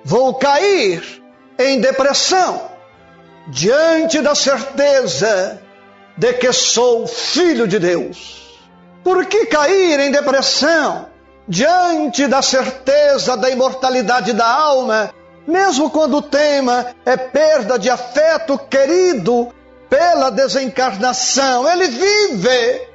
[0.04, 1.22] vou cair
[1.58, 2.70] em depressão
[3.48, 5.62] diante da certeza
[6.16, 8.60] de que sou filho de Deus.
[9.02, 11.06] Por que cair em depressão
[11.48, 15.12] diante da certeza da imortalidade da alma,
[15.46, 19.52] mesmo quando o tema é perda de afeto querido
[19.88, 22.88] pela desencarnação, ele vive.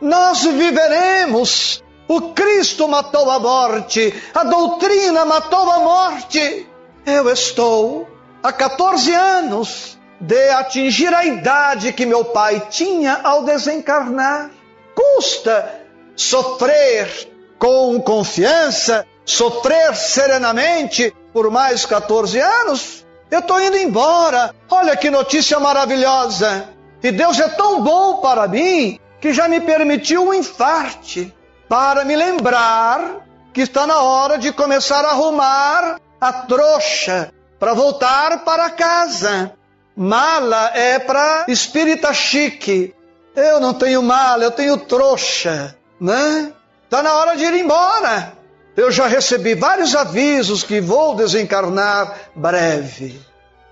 [0.00, 1.82] Nós viveremos.
[2.08, 6.68] O Cristo matou a morte, a doutrina matou a morte.
[7.04, 8.08] Eu estou
[8.40, 14.50] há 14 anos de atingir a idade que meu pai tinha ao desencarnar.
[14.94, 15.80] Custa
[16.14, 23.06] sofrer com confiança, sofrer serenamente por mais 14 anos.
[23.30, 24.54] Eu estou indo embora.
[24.70, 26.68] Olha que notícia maravilhosa.
[27.02, 31.34] E Deus é tão bom para mim que já me permitiu um infarte
[31.68, 38.44] para me lembrar que está na hora de começar a arrumar a trouxa para voltar
[38.44, 39.52] para casa.
[39.96, 42.94] Mala é para espírita chique.
[43.34, 46.52] Eu não tenho mala, eu tenho trouxa, né?
[46.86, 48.32] Está na hora de ir embora.
[48.76, 53.20] Eu já recebi vários avisos que vou desencarnar breve.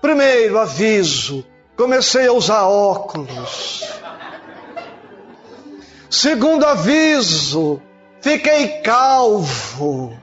[0.01, 1.45] Primeiro aviso,
[1.77, 3.89] comecei a usar óculos.
[6.09, 7.81] Segundo aviso,
[8.19, 10.17] fiquei calvo.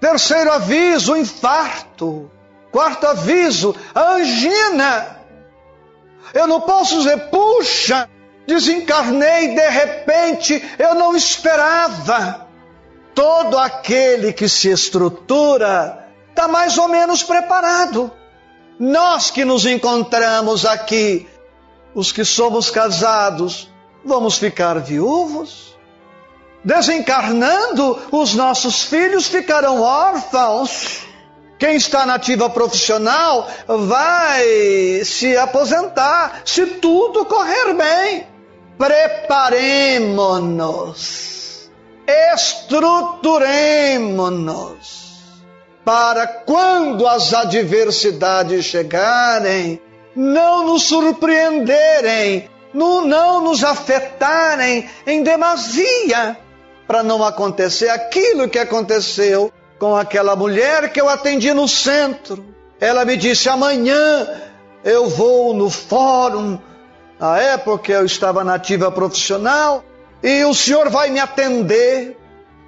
[0.00, 2.30] Terceiro aviso, infarto.
[2.70, 5.18] Quarto aviso, angina.
[6.32, 8.08] Eu não posso dizer, puxa,
[8.46, 12.46] desencarnei de repente, eu não esperava.
[13.14, 18.10] Todo aquele que se estrutura está mais ou menos preparado.
[18.78, 21.28] Nós que nos encontramos aqui,
[21.94, 23.70] os que somos casados,
[24.04, 25.76] vamos ficar viúvos?
[26.64, 31.00] Desencarnando, os nossos filhos ficarão órfãos.
[31.58, 38.31] Quem está na ativa profissional vai se aposentar se tudo correr bem.
[38.78, 41.22] Preparemos-nos
[42.06, 45.02] estruturemos-nos
[45.84, 49.80] para quando as adversidades chegarem,
[50.14, 56.36] não nos surpreenderem, não, nos afetarem em demasia,
[56.86, 62.44] para não acontecer aquilo que aconteceu com aquela mulher que eu atendi no centro.
[62.80, 64.28] Ela me disse: amanhã
[64.84, 66.58] eu vou no fórum.
[67.22, 69.84] Na época eu estava na ativa profissional
[70.20, 72.16] e o senhor vai me atender.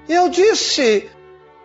[0.08, 1.10] E eu disse: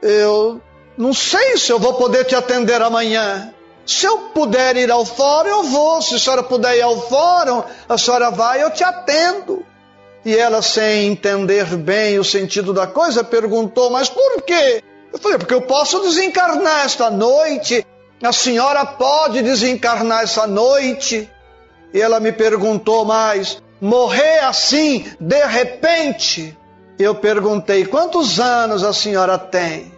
[0.02, 0.60] eu
[0.98, 3.54] não sei se eu vou poder te atender amanhã.
[3.86, 6.02] Se eu puder ir ao fórum, eu vou.
[6.02, 9.64] Se a senhora puder ir ao fórum, a senhora vai, eu te atendo.
[10.26, 14.84] E ela, sem entender bem o sentido da coisa, perguntou: Mas por quê?
[15.14, 17.86] Eu falei: Porque eu posso desencarnar esta noite.
[18.24, 21.30] A senhora pode desencarnar essa noite.
[21.94, 26.58] E ela me perguntou mais: Morrer assim, de repente?
[26.98, 29.92] Eu perguntei: Quantos anos a senhora tem?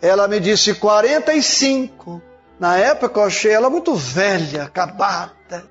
[0.00, 2.22] Ela me disse: 45.
[2.58, 5.64] Na época eu achei ela muito velha, acabada.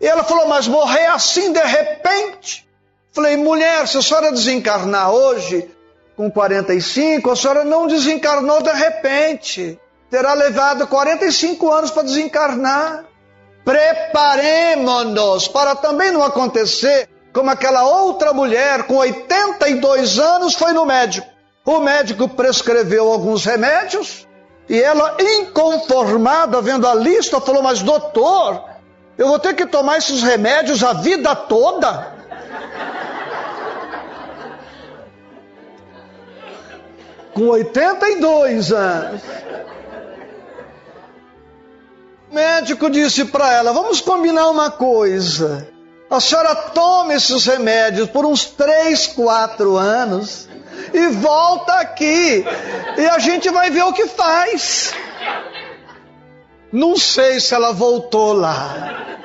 [0.00, 2.68] E ela falou: Mas morrer assim de repente?
[3.12, 5.68] Falei: Mulher, se a senhora desencarnar hoje,
[6.16, 9.78] com 45, a senhora não desencarnou de repente.
[10.10, 13.04] Terá levado 45 anos para desencarnar.
[13.64, 21.26] Preparemos-nos para também não acontecer como aquela outra mulher com 82 anos foi no médico.
[21.64, 24.28] O médico prescreveu alguns remédios
[24.68, 28.62] e ela, inconformada, vendo a lista, falou: Mas doutor,
[29.16, 32.12] eu vou ter que tomar esses remédios a vida toda?
[37.32, 39.22] Com 82 anos.
[42.34, 45.68] O médico disse para ela: Vamos combinar uma coisa.
[46.10, 50.48] A senhora toma esses remédios por uns 3, 4 anos
[50.92, 52.44] e volta aqui.
[52.98, 54.92] E a gente vai ver o que faz.
[56.72, 59.20] Não sei se ela voltou lá.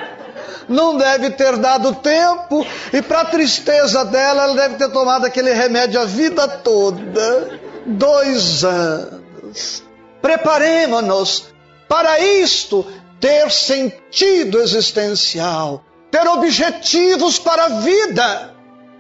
[0.68, 6.00] Não deve ter dado tempo, e para tristeza dela, ela deve ter tomado aquele remédio
[6.00, 9.84] a vida toda dois anos.
[10.22, 11.50] Preparemos-nos
[11.88, 12.86] para isto
[13.20, 18.54] ter sentido existencial, ter objetivos para a vida.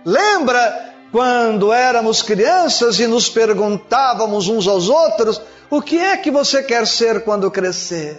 [0.05, 6.61] Lembra quando éramos crianças e nos perguntávamos uns aos outros: o que é que você
[6.63, 8.17] quer ser quando crescer?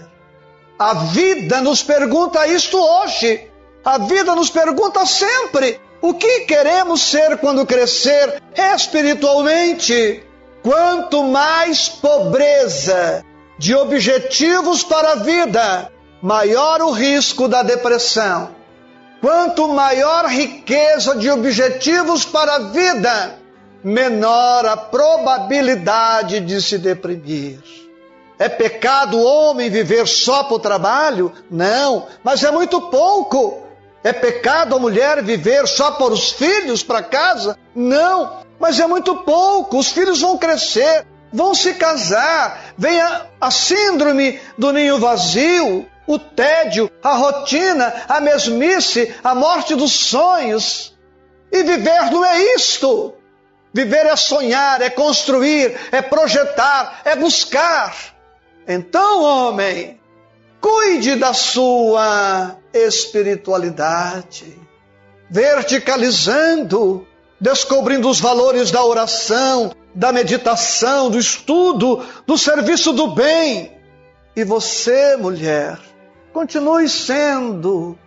[0.78, 3.48] A vida nos pergunta isto hoje.
[3.84, 10.24] A vida nos pergunta sempre: o que queremos ser quando crescer espiritualmente?
[10.62, 13.24] Quanto mais pobreza
[13.60, 15.92] de objetivos para a vida,
[16.22, 18.56] maior o risco da depressão.
[19.20, 23.38] Quanto maior riqueza de objetivos para a vida,
[23.84, 27.60] menor a probabilidade de se deprimir.
[28.38, 31.30] É pecado o homem viver só para o trabalho?
[31.50, 33.62] Não, mas é muito pouco.
[34.02, 37.58] É pecado a mulher viver só para os filhos, para casa?
[37.74, 39.76] Não, mas é muito pouco.
[39.76, 46.18] Os filhos vão crescer, vão se casar, vem a, a síndrome do ninho vazio, o
[46.18, 50.96] tédio, a rotina, a mesmice, a morte dos sonhos.
[51.52, 53.14] E viver não é isto.
[53.72, 57.94] Viver é sonhar, é construir, é projetar, é buscar.
[58.66, 60.00] Então, homem,
[60.60, 64.58] cuide da sua espiritualidade,
[65.28, 67.06] verticalizando,
[67.40, 73.76] descobrindo os valores da oração, da meditação, do estudo, do serviço do bem.
[74.34, 75.78] E você, mulher,
[76.32, 77.98] continue sendo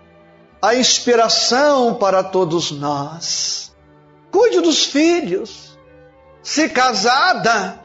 [0.61, 3.75] a inspiração para todos nós.
[4.31, 5.77] Cuide dos filhos.
[6.41, 7.81] Se casada,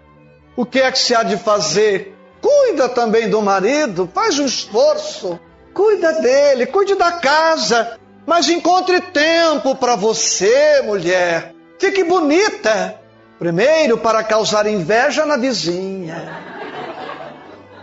[0.56, 2.16] o que é que se há de fazer?
[2.40, 5.38] Cuida também do marido, faz um esforço,
[5.74, 11.54] cuida dele, cuide da casa, mas encontre tempo para você, mulher.
[11.78, 13.00] Fique bonita.
[13.38, 16.48] Primeiro, para causar inveja na vizinha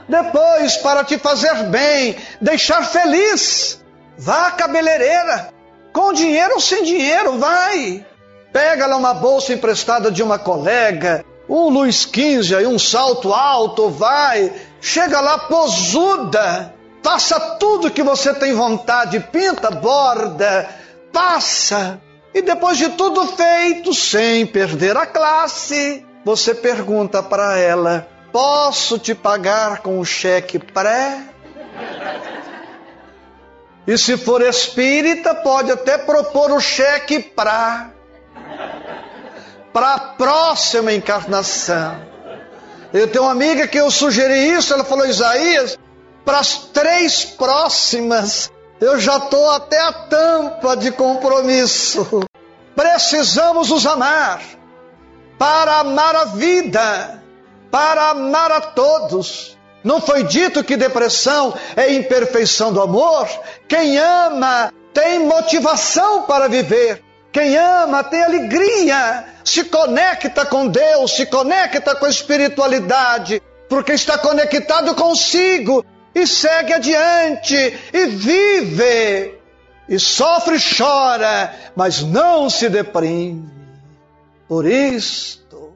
[0.07, 3.83] depois, para te fazer bem, deixar feliz,
[4.17, 5.51] vá à cabeleireira,
[5.91, 8.05] com dinheiro ou sem dinheiro, vai.
[8.53, 13.89] Pega lá uma bolsa emprestada de uma colega, um Luiz XV e um salto alto,
[13.89, 14.53] vai.
[14.79, 20.69] Chega lá posuda, faça tudo que você tem vontade, pinta, borda,
[21.11, 21.99] passa.
[22.36, 29.15] E depois de tudo feito, sem perder a classe, você pergunta para ela: Posso te
[29.15, 31.21] pagar com um cheque pré?
[33.88, 37.91] E se for espírita, pode até propor o cheque para
[39.71, 42.01] para a próxima encarnação.
[42.93, 45.79] Eu tenho uma amiga que eu sugeri isso, ela falou: Isaías,
[46.25, 52.26] para as três próximas, eu já estou até a tampa de compromisso.
[52.76, 54.41] Precisamos os amar.
[55.38, 57.21] para amar a vida,
[57.69, 59.57] para amar a todos.
[59.84, 63.28] Não foi dito que depressão é imperfeição do amor?
[63.67, 67.03] Quem ama tem motivação para viver.
[67.32, 74.17] Quem ama tem alegria, se conecta com Deus, se conecta com a espiritualidade, porque está
[74.17, 75.86] conectado consigo
[76.16, 79.38] e segue adiante e vive
[79.88, 83.51] e sofre e chora, mas não se deprime.
[84.47, 85.74] Por isto,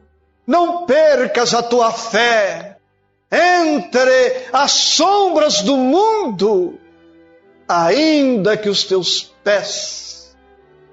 [0.47, 2.77] não percas a tua fé
[3.31, 6.79] entre as sombras do mundo,
[7.67, 10.35] ainda que os teus pés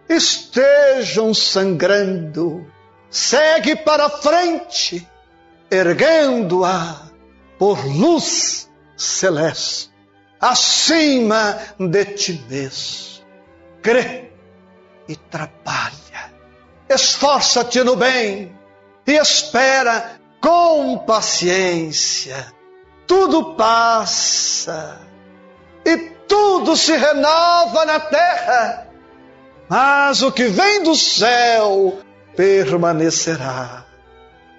[0.09, 2.67] estejam sangrando.
[3.09, 5.09] Segue para frente,
[5.71, 7.07] erguendo-a
[7.59, 8.66] por luz
[8.97, 9.91] celeste,
[10.41, 13.25] acima de ti mesmo.
[13.83, 14.31] Crê
[15.09, 16.33] e trabalha.
[16.89, 18.57] Esforça-te no bem
[19.07, 22.53] e espera com paciência.
[23.07, 25.01] Tudo passa
[25.85, 28.89] e tudo se renova na terra,
[29.69, 32.01] mas o que vem do céu
[32.35, 33.85] permanecerá.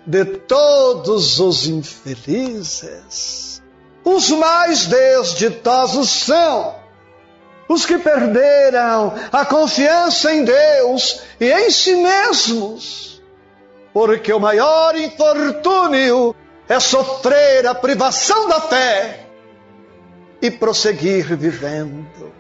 [0.06, 3.47] De todos os infelizes,
[4.08, 6.76] os mais desditosos são
[7.68, 13.22] os que perderam a confiança em Deus e em si mesmos,
[13.91, 16.34] porque o maior infortúnio
[16.70, 19.26] é sofrer a privação da fé
[20.41, 22.32] e prosseguir vivendo.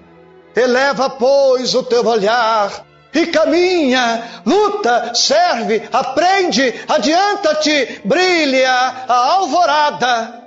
[0.55, 10.46] Eleva, pois, o teu olhar e caminha, luta, serve, aprende, adianta-te, brilha a alvorada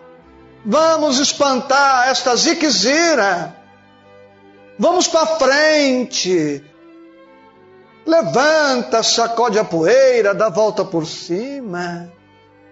[0.65, 3.55] Vamos espantar esta ziquezira.
[4.77, 6.63] Vamos para frente.
[8.05, 12.11] Levanta, sacode a poeira, dá volta por cima.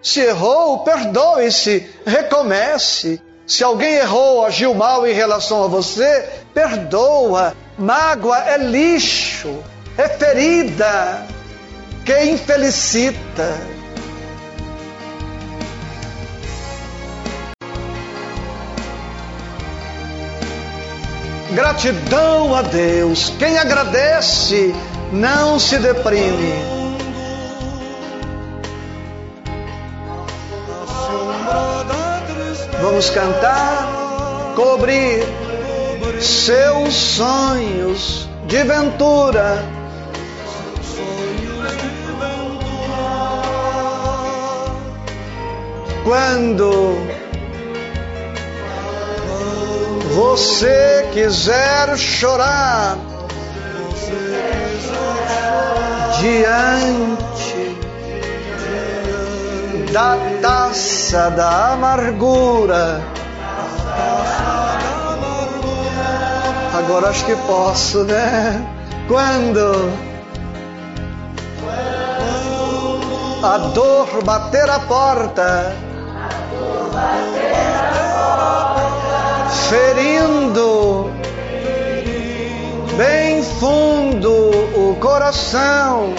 [0.02, 3.20] Se errou, perdoe-se, recomece.
[3.46, 7.54] Se alguém errou, agiu mal em relação a você, perdoa.
[7.78, 9.62] Mágoa é lixo,
[9.96, 11.26] é ferida
[12.04, 13.79] que infelicita.
[21.52, 23.32] Gratidão a Deus.
[23.38, 24.74] Quem agradece
[25.12, 26.54] não se deprime.
[32.80, 35.24] Vamos cantar, cobrir
[36.20, 39.64] seus sonhos de ventura.
[46.04, 47.19] Quando
[50.10, 52.98] você quiser chorar
[56.20, 57.76] diante
[59.92, 63.02] da taça da amargura.
[66.76, 68.64] Agora acho que posso, né?
[69.08, 69.92] Quando
[73.42, 75.74] a dor bater a porta
[79.68, 81.10] ferindo
[82.96, 84.32] bem fundo
[84.74, 86.14] o coração.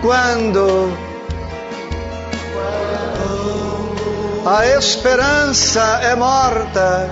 [0.00, 0.92] Quando
[4.46, 7.10] a esperança é morta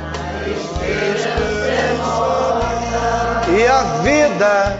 [3.48, 4.78] e a vida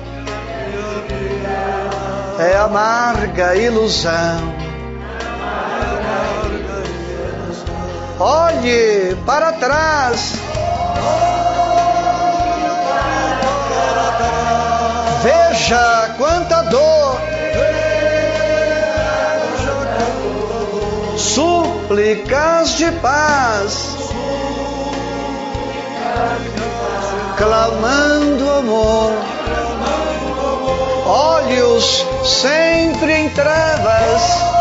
[2.39, 4.52] é amarga ilusão.
[8.25, 10.35] Olhe para trás.
[15.25, 17.21] Veja quanta dor.
[21.17, 23.89] Súplicas de paz.
[27.37, 29.13] Clamando amor.
[31.09, 34.52] Olhos sempre em trevas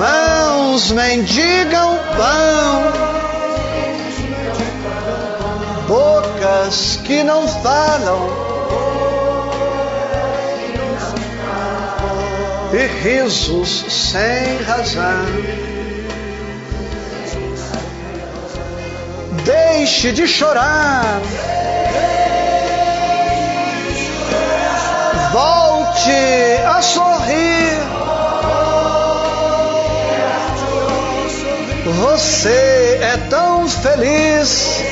[0.00, 2.82] mãos mendigam pão,
[5.86, 8.28] boca bocas que não falam
[12.72, 15.26] e risos sem razão.
[19.44, 21.20] Deixe de chorar.
[25.32, 26.10] Volte
[26.66, 27.99] a sorrir.
[32.10, 34.82] Você é tão feliz.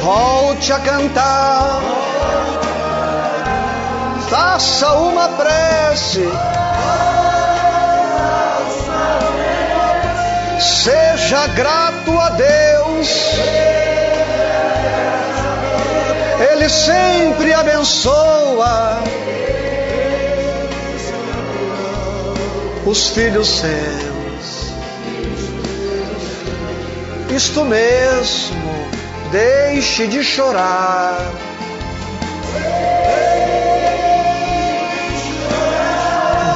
[0.00, 1.80] Volte a cantar.
[4.30, 6.28] Faça uma prece.
[10.60, 13.32] Seja grato a Deus.
[16.52, 19.02] Ele sempre abençoa
[22.88, 24.72] os filhos seus.
[27.30, 28.88] Isto mesmo,
[29.30, 31.18] deixe de chorar.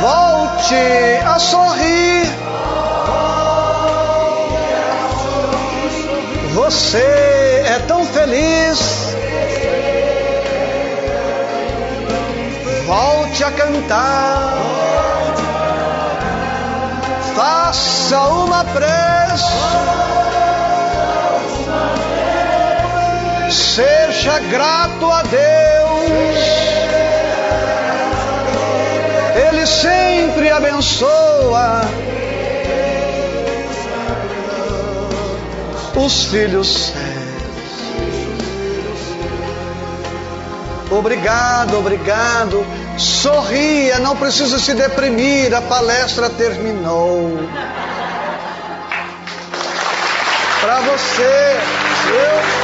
[0.00, 0.74] Volte
[1.26, 2.22] a sorrir.
[6.54, 9.12] Você é tão feliz.
[12.86, 14.71] Volte a cantar.
[17.72, 19.44] Faça uma prece.
[23.50, 26.36] Seja grato a Deus.
[29.48, 31.80] Ele sempre abençoa
[35.96, 36.92] os filhos.
[40.90, 42.66] Obrigado, obrigado.
[42.98, 47.32] Sorria, não precisa se deprimir, a palestra terminou.
[50.92, 51.22] Você,
[52.06, 52.61] viu?